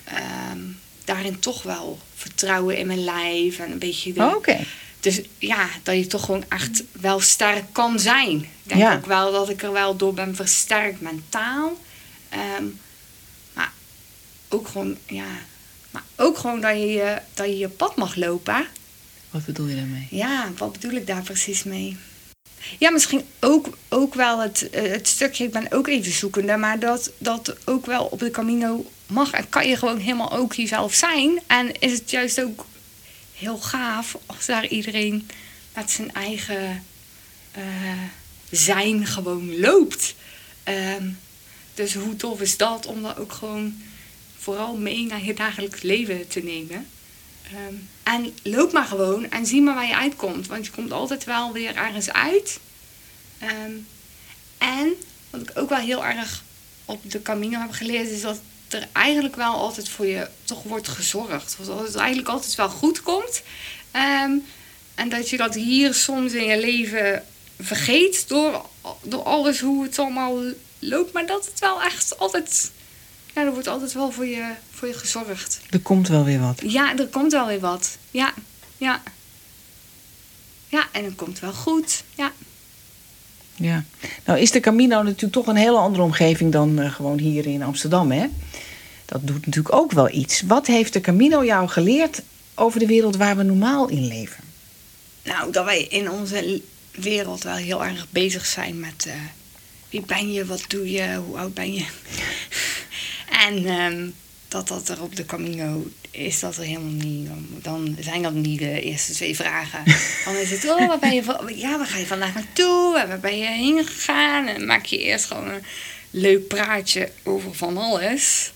ehm, 0.03 0.59
daarin 1.05 1.39
toch 1.39 1.63
wel 1.63 1.99
vertrouwen 2.15 2.77
in 2.77 2.87
mijn 2.87 3.03
lijf 3.03 3.59
en 3.59 3.71
een 3.71 3.79
beetje. 3.79 4.13
De, 4.13 4.21
Oh, 4.21 4.35
Oké. 4.35 4.57
Dus 4.99 5.21
ja, 5.37 5.67
dat 5.83 5.95
je 5.95 6.07
toch 6.07 6.25
gewoon 6.25 6.45
echt 6.49 6.83
wel 6.91 7.19
sterk 7.19 7.63
kan 7.71 7.99
zijn. 7.99 8.37
Ik 8.39 8.47
denk 8.63 8.79
Ja. 8.81 8.93
ook 8.95 9.05
wel 9.05 9.31
dat 9.31 9.49
ik 9.49 9.63
er 9.63 9.71
wel 9.71 9.95
door 9.95 10.13
ben 10.13 10.35
versterkt 10.35 11.01
mentaal. 11.01 11.77
Ehm, 12.29 12.63
maar 13.53 13.71
ook 14.49 14.67
gewoon, 14.67 14.97
ja. 15.07 15.25
Maar 15.91 16.03
ook 16.15 16.37
gewoon 16.37 16.61
dat 16.61 16.71
je, 16.75 16.85
je- 16.87 17.21
dat 17.33 17.45
je 17.45 17.57
je 17.57 17.69
pad 17.69 17.95
mag 17.95 18.15
lopen. 18.15 18.67
Wat 19.29 19.45
bedoel 19.45 19.67
je 19.67 19.75
daarmee? 19.75 20.07
Ja, 20.09 20.51
wat 20.57 20.71
bedoel 20.71 20.91
ik 20.91 21.07
daar 21.07 21.21
precies 21.21 21.63
mee? 21.63 21.97
Ja, 22.77 22.89
misschien 22.89 23.25
ook, 23.39 23.77
ook 23.89 24.13
wel 24.13 24.39
het, 24.39 24.69
eh, 24.69 24.91
het 24.91 25.07
stukje, 25.07 25.43
ik 25.43 25.51
ben 25.51 25.71
ook 25.71 25.87
even 25.87 26.11
zoekende, 26.11 26.57
maar 26.57 26.79
dat, 26.79 27.11
dat 27.17 27.55
ook 27.65 27.85
wel 27.85 28.05
op 28.05 28.19
de 28.19 28.31
Camino 28.31 28.85
mag 29.07 29.31
en 29.31 29.49
kan 29.49 29.67
je 29.67 29.77
gewoon 29.77 29.97
helemaal 29.97 30.31
ook 30.31 30.53
jezelf 30.53 30.93
zijn. 30.93 31.41
En 31.47 31.79
is 31.79 31.91
het 31.91 32.09
juist 32.09 32.41
ook 32.41 32.65
heel 33.33 33.57
gaaf 33.57 34.17
als 34.25 34.45
daar 34.45 34.67
iedereen 34.67 35.27
met 35.73 35.91
zijn 35.91 36.13
eigen 36.13 36.83
eh, 37.51 37.63
zijn 38.49 39.05
gewoon 39.05 39.59
loopt. 39.59 40.15
Ehm, 40.63 41.09
dus 41.73 41.93
hoe 41.93 42.15
tof 42.15 42.41
is 42.41 42.57
dat 42.57 42.85
om 42.85 43.01
dat 43.01 43.17
ook 43.17 43.31
gewoon 43.31 43.81
vooral 44.37 44.75
mee 44.75 45.05
naar 45.05 45.23
je 45.23 45.33
dagelijks 45.33 45.81
leven 45.81 46.27
te 46.27 46.39
nemen. 46.39 46.87
Ehm, 47.53 47.73
en 48.03 48.33
loop 48.43 48.71
maar 48.71 48.85
gewoon 48.85 49.29
en 49.29 49.45
zie 49.45 49.61
maar 49.61 49.75
waar 49.75 49.87
je 49.87 49.95
uitkomt. 49.95 50.47
Want 50.47 50.65
je 50.65 50.71
komt 50.71 50.91
altijd 50.91 51.23
wel 51.23 51.51
weer 51.51 51.75
ergens 51.75 52.11
uit. 52.11 52.59
Ehm, 53.39 53.71
en 54.57 54.93
wat 55.29 55.41
ik 55.41 55.51
ook 55.53 55.69
wel 55.69 55.77
heel 55.77 56.05
erg 56.05 56.43
op 56.85 57.11
de 57.11 57.21
Camino 57.21 57.59
heb 57.59 57.71
geleerd... 57.71 58.09
is 58.09 58.21
dat 58.21 58.39
er 58.67 58.87
eigenlijk 58.91 59.35
wel 59.35 59.53
altijd 59.53 59.89
voor 59.89 60.05
je 60.05 60.29
toch 60.43 60.63
wordt 60.63 60.87
gezorgd. 60.87 61.57
Dat 61.65 61.87
het 61.87 61.95
eigenlijk 61.95 62.29
altijd 62.29 62.55
wel 62.55 62.69
goed 62.69 63.01
komt. 63.01 63.41
Ehm, 63.91 64.31
en 64.95 65.09
dat 65.09 65.29
je 65.29 65.37
dat 65.37 65.55
hier 65.55 65.93
soms 65.93 66.33
in 66.33 66.45
je 66.45 66.59
leven 66.59 67.25
vergeet 67.59 68.27
door, 68.27 68.65
door 69.03 69.23
alles 69.23 69.59
hoe 69.59 69.83
het 69.83 69.99
allemaal 69.99 70.41
loopt. 70.79 71.13
Maar 71.13 71.25
dat 71.25 71.45
het 71.45 71.59
wel 71.59 71.81
echt 71.81 72.17
altijd... 72.17 72.71
Ja, 73.35 73.41
er 73.45 73.53
wordt 73.53 73.67
altijd 73.67 73.93
wel 73.93 74.11
voor 74.11 74.25
je, 74.25 74.53
voor 74.71 74.87
je 74.87 74.93
gezorgd. 74.93 75.59
Er 75.69 75.79
komt 75.79 76.07
wel 76.07 76.23
weer 76.23 76.39
wat. 76.39 76.61
Ja, 76.65 76.97
er 76.97 77.07
komt 77.07 77.31
wel 77.31 77.47
weer 77.47 77.59
wat. 77.59 77.97
Ja, 78.11 78.33
ja. 78.77 79.01
Ja, 80.67 80.87
en 80.91 81.03
het 81.03 81.15
komt 81.15 81.39
wel 81.39 81.53
goed. 81.53 82.03
Ja. 82.15 82.31
Ja. 83.55 83.83
Nou 84.25 84.39
is 84.39 84.51
de 84.51 84.59
Camino 84.59 85.03
natuurlijk 85.03 85.33
toch 85.33 85.47
een 85.47 85.55
hele 85.55 85.77
andere 85.77 86.03
omgeving 86.03 86.51
dan 86.51 86.79
eh, 86.79 86.93
gewoon 86.93 87.19
hier 87.19 87.45
in 87.45 87.63
Amsterdam, 87.63 88.11
hè? 88.11 88.27
Dat 89.05 89.27
doet 89.27 89.45
natuurlijk 89.45 89.75
ook 89.75 89.91
wel 89.91 90.09
iets. 90.09 90.41
Wat 90.41 90.67
heeft 90.67 90.93
de 90.93 91.01
Camino 91.01 91.45
jou 91.45 91.67
geleerd 91.67 92.21
over 92.55 92.79
de 92.79 92.85
wereld 92.85 93.15
waar 93.15 93.37
we 93.37 93.43
normaal 93.43 93.87
in 93.89 94.07
leven? 94.07 94.43
Nou, 95.23 95.51
dat 95.51 95.65
wij 95.65 95.83
in 95.83 96.11
onze 96.11 96.61
wereld 96.91 97.43
wel 97.43 97.55
heel 97.55 97.85
erg 97.85 98.07
bezig 98.09 98.45
zijn 98.45 98.79
met 98.79 99.05
eh, 99.07 99.13
wie 99.89 100.01
ben 100.01 100.31
je, 100.31 100.45
wat 100.45 100.65
doe 100.67 100.91
je, 100.91 101.15
hoe 101.25 101.37
oud 101.37 101.53
ben 101.53 101.73
je. 101.73 101.85
En 103.31 103.65
ehm, 103.65 104.09
dat 104.47 104.67
dat 104.67 104.89
er 104.89 105.01
op 105.01 105.15
de 105.15 105.25
Camino 105.25 105.87
is 106.11 106.39
dat 106.39 106.57
er 106.57 106.63
helemaal 106.63 106.91
niet. 106.91 107.27
Dan, 107.27 107.47
dan 107.61 107.97
zijn 107.99 108.21
dat 108.21 108.33
niet 108.33 108.59
de 108.59 108.81
eerste 108.81 109.13
twee 109.13 109.35
vragen. 109.35 109.83
Dan 110.25 110.35
is 110.35 110.49
het, 110.51 110.65
oh, 110.69 110.87
waar 110.87 110.99
ben 110.99 111.13
je, 111.15 111.53
ja, 111.55 111.77
waar 111.77 111.87
ga 111.87 111.97
je 111.97 112.05
vandaag 112.05 112.33
naartoe? 112.33 112.99
En 112.99 113.07
waar 113.07 113.19
ben 113.19 113.37
je 113.37 113.45
heen 113.45 113.85
gegaan? 113.85 114.47
En 114.47 114.57
dan 114.57 114.65
maak 114.65 114.85
je 114.85 114.97
eerst 114.99 115.25
gewoon 115.25 115.49
een 115.49 115.63
leuk 116.11 116.47
praatje 116.47 117.11
over 117.23 117.55
van 117.55 117.77
alles. 117.77 118.51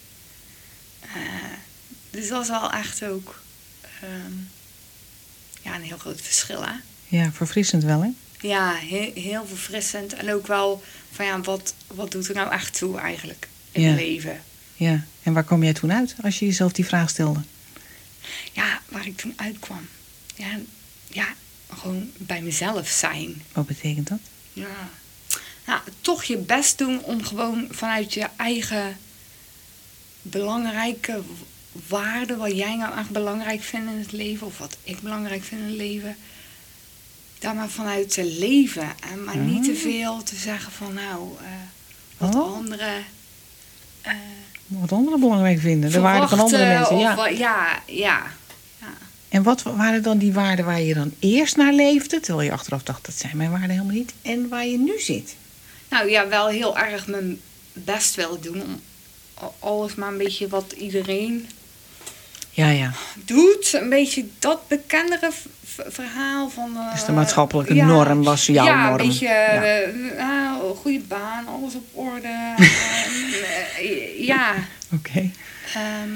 Eh, 1.02 1.10
dus 2.10 2.28
dat 2.28 2.42
is 2.44 2.50
wel 2.50 2.72
echt 2.72 3.04
ook 3.06 3.42
ehm, 4.02 4.34
ja, 5.62 5.76
een 5.76 5.82
heel 5.82 5.98
groot 5.98 6.22
verschil, 6.22 6.64
hè? 6.66 6.74
Ja, 7.08 7.32
verfrissend 7.32 7.84
wel, 7.84 8.02
hè? 8.02 8.10
Ja, 8.48 8.74
heel, 8.74 9.12
heel 9.16 9.46
verfrissend. 9.48 10.14
En 10.14 10.34
ook 10.34 10.48
wel 10.48 10.84
van 11.12 11.26
ja, 11.26 11.42
wat, 11.42 11.74
wat 11.88 12.12
doet 12.12 12.28
er 12.28 12.36
nou 12.36 12.52
echt 12.52 12.78
toe 12.78 13.00
eigenlijk 13.00 13.48
in 13.72 13.82
Ja. 13.82 13.88
het 13.90 14.00
leven? 14.00 14.42
Ja. 14.76 15.04
En 15.24 15.34
waar 15.34 15.44
kom 15.44 15.64
jij 15.64 15.74
toen 15.74 15.94
uit 15.94 16.16
als 16.24 16.40
je 16.40 16.46
jezelf 16.46 16.72
die 16.72 16.86
vraag 16.86 17.10
stelde? 17.10 17.42
Ja, 18.52 18.82
waar 18.90 19.06
ik 19.08 19.18
toen 19.18 19.34
uitkwam. 19.36 19.88
Ja, 20.36 20.60
ja 21.08 21.28
gewoon 21.74 22.12
bij 22.18 22.42
mezelf 22.42 22.88
zijn. 22.88 23.42
Wat 23.52 23.66
betekent 23.68 24.08
dat? 24.08 24.20
Ja. 24.54 24.90
Nou, 25.66 25.82
toch 26.02 26.24
je 26.24 26.38
best 26.38 26.78
doen 26.78 27.04
om 27.04 27.24
gewoon 27.24 27.68
vanuit 27.72 28.14
je 28.14 28.28
eigen 28.36 28.98
belangrijke 30.22 31.22
waarden, 31.88 32.38
wat 32.38 32.56
jij 32.56 32.76
nou 32.76 32.98
echt 32.98 33.10
belangrijk 33.10 33.62
vindt 33.64 33.92
in 33.92 33.98
het 34.00 34.12
leven, 34.12 34.48
of 34.48 34.58
wat 34.58 34.78
ik 34.84 35.00
belangrijk 35.00 35.44
vind 35.44 35.62
in 35.62 35.68
het 35.68 35.76
leven, 35.76 36.16
daar 37.40 37.56
maar 37.56 37.70
vanuit 37.70 38.10
te 38.14 38.26
leven. 38.26 38.92
En 39.12 39.24
maar 39.24 39.38
niet 39.38 39.64
te 39.64 39.76
veel 39.76 40.24
te 40.24 40.36
zeggen 40.36 40.72
van 40.72 40.94
nou, 40.94 41.38
eh, 41.40 41.46
wat 42.18 42.36
Oh. 42.36 42.56
anderen. 42.56 43.06
eh, 44.02 44.14
Wat 44.68 44.92
anderen 44.92 45.20
belangrijk 45.20 45.60
vinden. 45.60 45.92
De 45.92 46.00
waarden 46.00 46.30
van 46.30 46.40
andere 46.40 46.66
mensen. 46.66 46.98
Ja. 46.98 47.28
ja, 47.28 47.28
ja. 47.28 47.82
ja. 47.88 48.24
En 49.30 49.44
wat 49.44 49.62
waren 49.62 50.04
dan 50.04 50.18
die 50.18 50.34
waarden 50.34 50.66
waar 50.66 50.82
je 50.82 50.94
dan 50.94 51.14
eerst 51.20 51.56
naar 51.58 51.74
leefde? 51.74 52.20
Terwijl 52.20 52.48
je 52.48 52.54
achteraf 52.54 52.84
dacht, 52.84 53.06
dat 53.06 53.16
zijn 53.16 53.38
mijn 53.38 53.50
waarden 53.50 53.70
helemaal 53.70 53.96
niet. 53.96 54.14
En 54.22 54.50
waar 54.50 54.66
je 54.66 54.78
nu 54.78 55.00
zit. 55.00 55.36
Nou 55.90 56.10
ja, 56.10 56.28
wel 56.28 56.48
heel 56.48 56.78
erg 56.78 57.08
mijn 57.08 57.40
best 57.74 58.16
willen 58.16 58.42
doen 58.42 58.62
om 58.62 58.82
alles 59.60 59.96
maar 59.96 60.12
een 60.12 60.18
beetje 60.18 60.48
wat 60.48 60.72
iedereen 60.72 61.48
Ja, 62.56 62.70
ja. 62.70 62.92
doet. 63.26 63.74
Een 63.74 63.90
beetje 63.90 64.26
dat 64.40 64.68
bekendere 64.68 65.32
verhaal 65.88 66.50
van... 66.50 66.76
eh, 66.78 66.92
Dus 66.94 67.06
de 67.06 67.12
maatschappelijke 67.12 67.74
ja, 67.76 67.86
norm 67.86 68.24
was 68.24 68.46
jouw 68.46 68.66
ja, 68.66 68.90
norm. 68.90 69.00
een 69.02 69.08
beetje 69.08 69.26
Ja. 69.26 69.64
eh, 69.64 70.20
ah, 70.20 70.78
goede 70.78 71.00
baan, 71.00 71.48
alles 71.48 71.74
op 71.76 71.86
orde. 71.94 72.28
eh, 73.80 74.26
ja. 74.26 74.54
Oké. 74.94 75.30
ehm, 75.74 76.10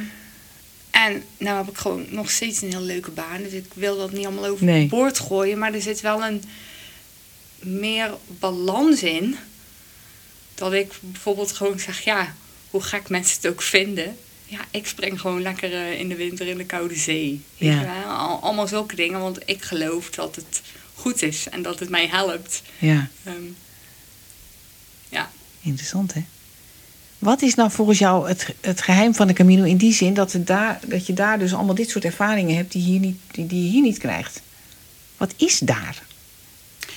en 0.91 1.23
nou 1.37 1.57
heb 1.57 1.67
ik 1.67 1.77
gewoon 1.77 2.05
nog 2.09 2.31
steeds 2.31 2.61
een 2.61 2.69
heel 2.69 2.81
leuke 2.81 3.11
baan. 3.11 3.43
Dus 3.43 3.51
ik 3.51 3.65
wil 3.73 3.97
dat 3.97 4.11
niet 4.11 4.25
allemaal 4.25 4.45
over 4.45 4.65
Nee. 4.65 4.87
boord 4.87 5.19
gooien. 5.19 5.57
Maar 5.57 5.73
er 5.73 5.81
zit 5.81 6.01
wel 6.01 6.23
een 6.23 6.43
meer 7.59 8.11
balans 8.27 9.03
in. 9.03 9.37
Dat 10.55 10.73
ik 10.73 10.91
bijvoorbeeld 10.99 11.51
gewoon 11.51 11.79
zeg, 11.79 11.99
ja, 12.01 12.33
hoe 12.69 12.81
gek 12.81 13.09
mensen 13.09 13.37
het 13.41 13.51
ook 13.51 13.61
vinden. 13.61 14.17
Ja, 14.49 14.59
ik 14.71 14.87
spring 14.87 15.21
gewoon 15.21 15.41
lekker 15.41 15.73
eh, 15.73 15.99
in 15.99 16.09
de 16.09 16.15
winter 16.15 16.47
in 16.47 16.57
de 16.57 16.65
koude 16.65 16.95
zee. 16.95 17.41
Weet 17.57 17.69
Ja. 17.73 17.79
je 17.79 17.85
wel? 17.85 18.13
Al- 18.13 18.39
Allemaal 18.41 18.67
zulke 18.67 18.95
dingen, 18.95 19.19
want 19.19 19.39
ik 19.45 19.61
geloof 19.63 20.09
dat 20.09 20.35
het 20.35 20.61
goed 20.93 21.21
is 21.21 21.49
en 21.49 21.61
dat 21.61 21.79
het 21.79 21.89
mij 21.89 22.07
helpt. 22.07 22.61
Ja, 22.79 23.09
Ehm, 23.23 23.35
ja, 25.09 25.31
interessant 25.61 26.13
hè. 26.13 26.23
Wat 27.19 27.41
is 27.41 27.55
nou 27.55 27.71
volgens 27.71 27.99
jou 27.99 28.27
het, 28.27 28.53
het 28.61 28.81
geheim 28.81 29.15
van 29.15 29.27
de 29.27 29.33
Camino 29.33 29.63
in 29.63 29.77
die 29.77 29.93
zin 29.93 30.13
dat, 30.13 30.31
het 30.31 30.47
daar, 30.47 30.79
dat 30.87 31.05
je 31.07 31.13
daar 31.13 31.39
dus 31.39 31.53
allemaal 31.53 31.75
dit 31.75 31.89
soort 31.89 32.05
ervaringen 32.05 32.55
hebt 32.55 32.71
die, 32.71 32.81
hier 32.81 32.99
niet, 32.99 33.19
die, 33.31 33.45
die 33.47 33.63
je 33.63 33.69
hier 33.69 33.81
niet 33.81 33.97
krijgt? 33.97 34.41
Wat 35.17 35.33
is 35.37 35.59
daar? 35.59 36.03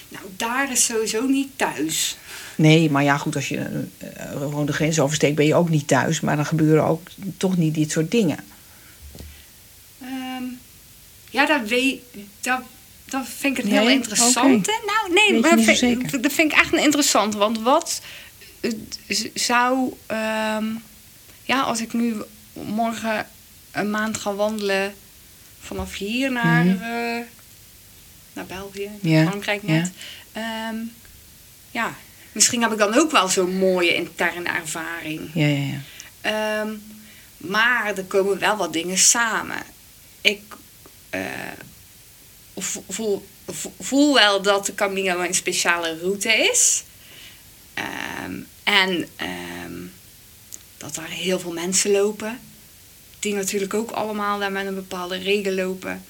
Nou, 0.09 0.25
daar 0.37 0.73
is 0.73 0.85
sowieso 0.85 1.27
niet 1.27 1.49
thuis. 1.57 2.17
Nee, 2.61 2.91
maar 2.91 3.03
ja, 3.03 3.17
goed, 3.17 3.35
als 3.35 3.49
je 3.49 3.87
eh, 3.99 4.31
gewoon 4.31 4.67
de 4.67 4.73
grens 4.73 5.01
oversteekt, 5.01 5.35
ben 5.37 5.47
je 5.47 5.55
ook 5.55 5.69
niet 5.69 5.89
thuis. 5.89 6.21
Maar 6.21 6.37
dan 6.37 6.47
gebeuren 6.47 6.85
ook 6.85 7.09
toch 7.37 7.57
niet 7.57 7.75
dit 7.75 7.91
soort 7.91 8.11
dingen. 8.11 8.39
Ehm, 10.03 10.43
ja, 11.31 11.47
dat, 11.47 11.69
weet, 11.69 12.01
dat, 12.41 12.61
dat 13.05 13.27
vind 13.39 13.59
ik 13.59 13.65
een 13.65 13.71
Nee? 13.71 13.79
heel 13.81 13.89
interessante. 13.91 14.71
Oké. 14.73 14.87
Nou, 14.87 15.13
nee, 15.15 15.41
maar 15.41 15.51
dat 15.57 15.65
vind, 15.65 15.79
zeker? 15.79 16.21
dat 16.23 16.33
vind 16.33 16.53
ik 16.53 16.59
echt 16.59 16.73
een 16.73 16.83
interessante. 16.83 17.37
Want 17.39 17.59
wat 17.61 18.01
eh, 18.61 18.71
zou... 19.35 19.95
ehm, 20.07 20.65
ja, 21.45 21.61
als 21.61 21.81
ik 21.81 21.93
nu 21.93 22.15
morgen 22.53 23.27
een 23.73 23.91
maand 23.91 24.17
ga 24.17 24.35
wandelen... 24.35 24.95
vanaf 25.61 25.97
hier 25.97 26.33
naar, 26.33 26.65
Mhm. 26.65 26.83
eh, 26.83 27.21
naar 28.33 28.47
België, 28.47 28.91
Ja, 29.01 29.27
Frankrijk 29.27 29.63
net. 29.63 29.91
Ja. 30.35 30.73
ja, 31.71 31.95
misschien 32.33 32.63
heb 32.63 32.73
ik 32.73 32.79
dan 32.79 32.95
ook 32.95 33.11
wel 33.11 33.29
zo'n 33.29 33.57
mooie 33.57 33.95
interne 33.95 34.49
ervaring. 34.49 35.31
Ja, 35.35 35.47
ja, 35.47 35.65
ja. 35.73 35.81
Ehm, 36.21 36.73
maar 37.37 37.97
er 37.97 38.05
komen 38.05 38.39
wel 38.39 38.57
wat 38.57 38.73
dingen 38.73 38.99
samen. 38.99 39.63
Ik 40.21 40.41
eh, 41.11 41.21
vo- 42.57 42.85
voel, 42.89 43.27
vo- 43.47 43.73
voel 43.81 44.15
wel 44.15 44.43
dat 44.43 44.67
de 44.67 44.75
Camino 44.75 45.21
een 45.21 45.35
speciale 45.35 45.99
route 45.99 46.33
is. 46.53 46.83
Ehm, 47.75 48.35
en 48.65 49.09
ehm, 49.17 49.73
dat 50.77 50.95
daar 50.95 51.09
heel 51.11 51.41
veel 51.41 51.53
mensen 51.53 51.91
lopen. 51.91 52.39
Die 53.19 53.35
natuurlijk 53.35 53.75
ook 53.75 53.91
allemaal 53.91 54.39
daar 54.39 54.53
met 54.53 54.67
een 54.67 54.75
bepaalde 54.75 55.17
reden 55.19 55.55
lopen. 55.55 56.05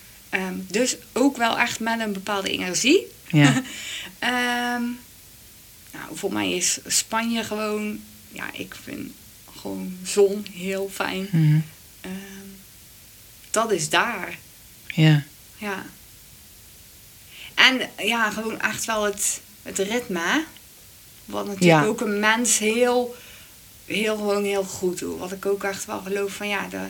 Dus 0.56 0.96
ook 1.12 1.36
wel 1.36 1.58
echt 1.58 1.80
met 1.80 2.00
een 2.00 2.12
bepaalde 2.12 2.50
energie. 2.50 3.06
Ja, 3.28 3.62
nou, 5.92 6.16
voor 6.16 6.32
mij 6.32 6.52
is 6.52 6.78
Spanje 6.86 7.44
gewoon, 7.44 8.00
ja, 8.32 8.44
ik 8.52 8.76
vind 8.82 9.12
gewoon 9.60 9.96
zon 10.04 10.46
heel 10.52 10.90
fijn. 10.92 11.28
mhm. 11.32 11.60
Ehm, 12.00 12.48
dat 13.50 13.70
is 13.72 13.88
daar, 13.88 14.38
ja. 14.86 15.22
ja. 15.58 15.84
En 17.54 17.90
ja, 18.06 18.30
gewoon 18.30 18.60
echt 18.60 18.84
wel 18.84 19.04
het, 19.04 19.40
het 19.62 19.78
ritme. 19.78 20.18
hè. 20.20 20.40
Wat 21.24 21.46
natuurlijk 21.46 21.82
Ja. 21.82 21.84
ook 21.84 22.00
een 22.00 22.20
mens 22.20 22.58
heel, 22.58 23.16
heel, 23.84 24.16
gewoon 24.16 24.44
heel 24.44 24.64
goed 24.64 24.98
doet. 24.98 25.18
Wat 25.18 25.32
ik 25.32 25.46
ook 25.46 25.64
echt 25.64 25.84
wel 25.84 26.00
geloof 26.00 26.32
van 26.32 26.48
ja, 26.48 26.68
de, 26.68 26.86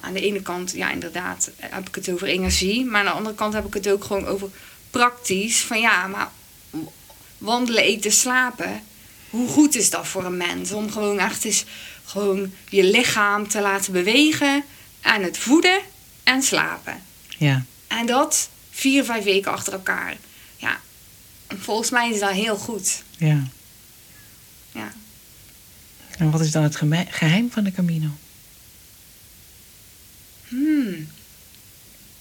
aan 0.00 0.12
de 0.12 0.20
ene 0.20 0.42
kant, 0.42 0.72
ja, 0.72 0.90
inderdaad, 0.90 1.50
heb 1.56 1.88
ik 1.88 1.94
het 1.94 2.08
over 2.10 2.26
energie. 2.28 2.84
Maar 2.84 3.00
aan 3.00 3.06
de 3.06 3.10
andere 3.12 3.34
kant 3.34 3.52
heb 3.54 3.66
ik 3.66 3.74
het 3.74 3.88
ook 3.88 4.04
gewoon 4.04 4.26
over 4.26 4.48
praktisch. 4.90 5.58
Van 5.60 5.80
ja, 5.80 6.06
maar 6.06 6.30
wandelen, 7.38 7.82
eten, 7.82 8.12
slapen. 8.12 8.82
Hoe 9.30 9.48
goed 9.48 9.74
is 9.74 9.90
dat 9.90 10.06
voor 10.06 10.24
een 10.24 10.36
mens? 10.36 10.72
Om 10.72 10.90
gewoon 10.90 11.18
echt 11.18 11.44
eens 11.44 11.64
gewoon 12.04 12.52
je 12.68 12.84
lichaam 12.84 13.48
te 13.48 13.60
laten 13.60 13.92
bewegen. 13.92 14.64
En 15.00 15.22
het 15.22 15.38
voeden 15.38 15.80
en 16.22 16.42
slapen. 16.42 17.02
ja. 17.38 17.64
En 17.86 18.06
dat 18.06 18.48
vier, 18.70 19.04
vijf 19.04 19.24
weken 19.24 19.52
achter 19.52 19.72
elkaar. 19.72 20.16
Ja, 20.56 20.80
volgens 21.48 21.90
mij 21.90 22.10
is 22.10 22.20
dat 22.20 22.30
heel 22.30 22.56
goed. 22.56 23.02
ja. 23.16 23.42
Ja. 24.72 24.92
En 26.18 26.30
wat 26.30 26.40
is 26.40 26.50
dan 26.50 26.62
het 26.62 26.76
geheim 27.10 27.50
van 27.50 27.64
de 27.64 27.72
Camino? 27.72 28.08
Hmm. 30.48 31.08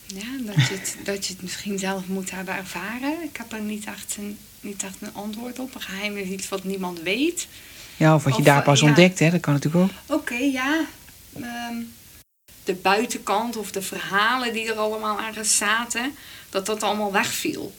Ja, 0.08 0.26
dat 0.46 0.56
je, 0.56 0.74
het, 0.74 0.98
dat 1.04 1.26
je 1.26 1.34
het 1.34 1.42
misschien 1.42 1.80
zelf 1.80 2.08
moet 2.08 2.32
hebben 2.32 2.56
ervaren. 2.56 3.24
Ik 3.24 3.38
heb 3.38 3.52
er 3.52 3.62
niet 3.62 3.86
echt 3.86 4.16
een, 4.18 4.38
niet 4.62 4.84
echt 4.84 4.96
een 5.00 5.14
antwoord 5.14 5.60
op. 5.60 5.76
Een 5.76 5.82
geheim 5.82 6.18
is 6.18 6.28
iets 6.28 6.50
wat 6.50 6.64
niemand 6.64 7.02
weet. 7.02 7.48
Ja, 7.98 8.16
of 8.16 8.24
wat 8.24 8.34
je 8.34 8.40
Of, 8.40 8.46
daar 8.46 8.64
pas 8.64 8.80
ja. 8.80 8.86
ontdekt, 8.88 9.20
hè? 9.20 9.30
Dat 9.30 9.40
kan 9.40 9.54
natuurlijk 9.54 9.84
ook. 9.84 10.20
Oké, 10.20 10.36
ja. 10.36 10.86
Ehm, 11.34 11.76
de 12.64 12.74
buitenkant 12.74 13.58
of 13.58 13.72
de 13.72 13.82
verhalen 13.82 14.54
die 14.54 14.68
er 14.68 14.76
allemaal 14.76 15.20
aan 15.20 15.46
zaten, 15.46 16.12
dat 16.50 16.66
dat 16.66 16.84
allemaal 16.84 17.12
wegviel. 17.12 17.74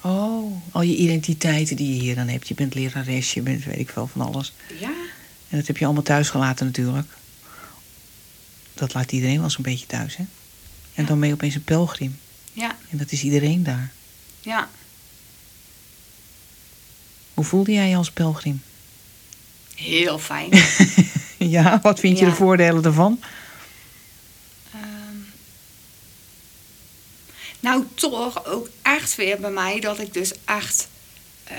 Oh, 0.00 0.62
al 0.72 0.82
je 0.82 0.96
identiteiten 0.96 1.76
die 1.76 1.94
je 1.94 2.00
hier 2.00 2.14
dan 2.14 2.28
hebt. 2.28 2.48
Je 2.48 2.54
bent 2.54 2.74
lerares, 2.74 3.34
je 3.34 3.40
bent 3.40 3.64
weet 3.64 3.78
ik 3.78 3.90
veel 3.90 4.06
van 4.06 4.20
alles. 4.20 4.52
Ja, 4.80 4.92
En 5.48 5.58
dat 5.58 5.66
heb 5.66 5.76
je 5.76 5.84
allemaal 5.84 6.02
thuis 6.02 6.30
gelaten 6.30 6.66
natuurlijk. 6.66 7.08
Dat 8.74 8.94
laat 8.94 9.12
iedereen 9.12 9.40
wel 9.40 9.50
zo'n 9.50 9.62
beetje 9.62 9.86
thuis, 9.86 10.16
hè? 10.16 10.24
En 11.00 11.06
dan 11.06 11.18
ben 11.20 11.28
je 11.28 11.34
opeens 11.34 11.54
een 11.54 11.64
pelgrim. 11.64 12.18
ja, 12.52 12.76
En 12.90 12.98
dat 12.98 13.12
is 13.12 13.22
iedereen 13.22 13.62
daar. 13.62 13.92
ja. 14.40 14.68
Hoe 17.34 17.44
voelde 17.44 17.72
jij 17.72 17.88
je 17.88 17.96
als 17.96 18.10
pelgrim? 18.10 18.62
Heel 19.74 20.18
fijn. 20.18 20.50
ja, 21.56 21.78
wat 21.82 22.00
vind 22.00 22.18
je 22.18 22.24
Ja. 22.24 22.30
de 22.30 22.36
voordelen 22.36 22.84
ervan? 22.84 23.20
Ehm, 24.72 25.16
nou, 27.60 27.84
toch 27.94 28.44
ook 28.46 28.68
echt 28.82 29.14
weer 29.16 29.40
bij 29.40 29.50
mij 29.50 29.80
dat 29.80 29.98
ik 29.98 30.12
dus 30.14 30.32
echt 30.44 30.88
eh 31.44 31.56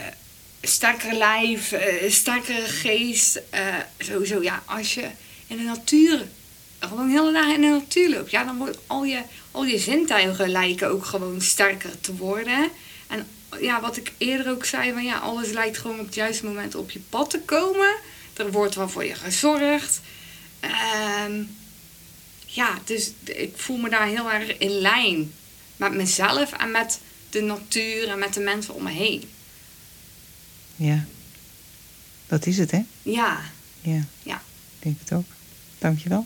sterker 0.62 1.14
lijf, 1.14 1.72
eh 1.72 2.12
sterkere 2.12 2.68
geest, 2.68 3.42
eh, 3.50 3.76
sowieso 4.00 4.42
ja, 4.44 4.64
als 4.66 4.94
je 4.94 5.10
in 5.48 5.58
de 5.58 5.64
natuur, 5.64 6.28
gewoon 6.88 7.10
hele 7.10 7.32
dag 7.32 7.54
in 7.54 7.62
de 7.62 7.68
natuur 7.68 8.10
loopt, 8.10 8.32
ja, 8.32 8.44
dan 8.44 8.58
wordt 8.58 8.78
al 8.88 9.04
je, 9.04 9.22
al 9.52 9.66
je 9.66 9.80
zintuigen 9.80 10.50
lijken 10.50 10.90
ook 10.90 11.06
gewoon 11.06 11.42
sterker 11.42 12.02
te 12.02 12.16
worden. 12.16 12.70
En 13.08 13.28
ja, 13.60 13.82
wat 13.82 13.98
ik 13.98 14.12
eerder 14.18 14.52
ook 14.52 14.66
zei, 14.66 14.92
van 14.92 15.04
ja, 15.04 15.18
alles 15.18 15.52
lijkt 15.52 15.78
gewoon 15.78 16.00
op 16.00 16.06
het 16.06 16.16
juiste 16.16 16.46
moment 16.46 16.76
op 16.76 16.92
je 16.92 17.00
pad 17.10 17.30
te 17.30 17.40
komen. 17.40 17.96
Er 18.34 18.52
wordt 18.52 18.76
wel 18.76 18.90
voor 18.90 19.06
je 19.06 19.16
gezorgd. 19.16 20.02
Ehm 20.60 21.44
ja, 22.54 22.80
dus 22.86 23.12
ik 23.24 23.58
voel 23.58 23.78
me 23.78 23.90
daar 23.90 24.08
heel 24.08 24.32
erg 24.32 24.58
in 24.58 24.72
lijn 24.72 25.34
met 25.76 25.94
mezelf 25.94 26.52
en 26.52 26.72
met 26.72 27.00
de 27.30 27.42
natuur 27.42 28.10
en 28.10 28.20
met 28.20 28.34
de 28.34 28.40
mensen 28.40 28.74
om 28.74 28.84
me 28.84 28.92
heen. 28.92 29.30
Ja. 30.76 31.06
Dat 32.28 32.46
is 32.46 32.58
het, 32.58 32.72
hè? 32.72 32.82
Ja, 33.02 33.42
Ja. 33.82 34.06
Ja. 34.24 34.42
Ik 34.78 34.84
denk 34.84 35.00
het 35.00 35.14
ook. 35.14 35.26
Dankjewel. 35.80 36.26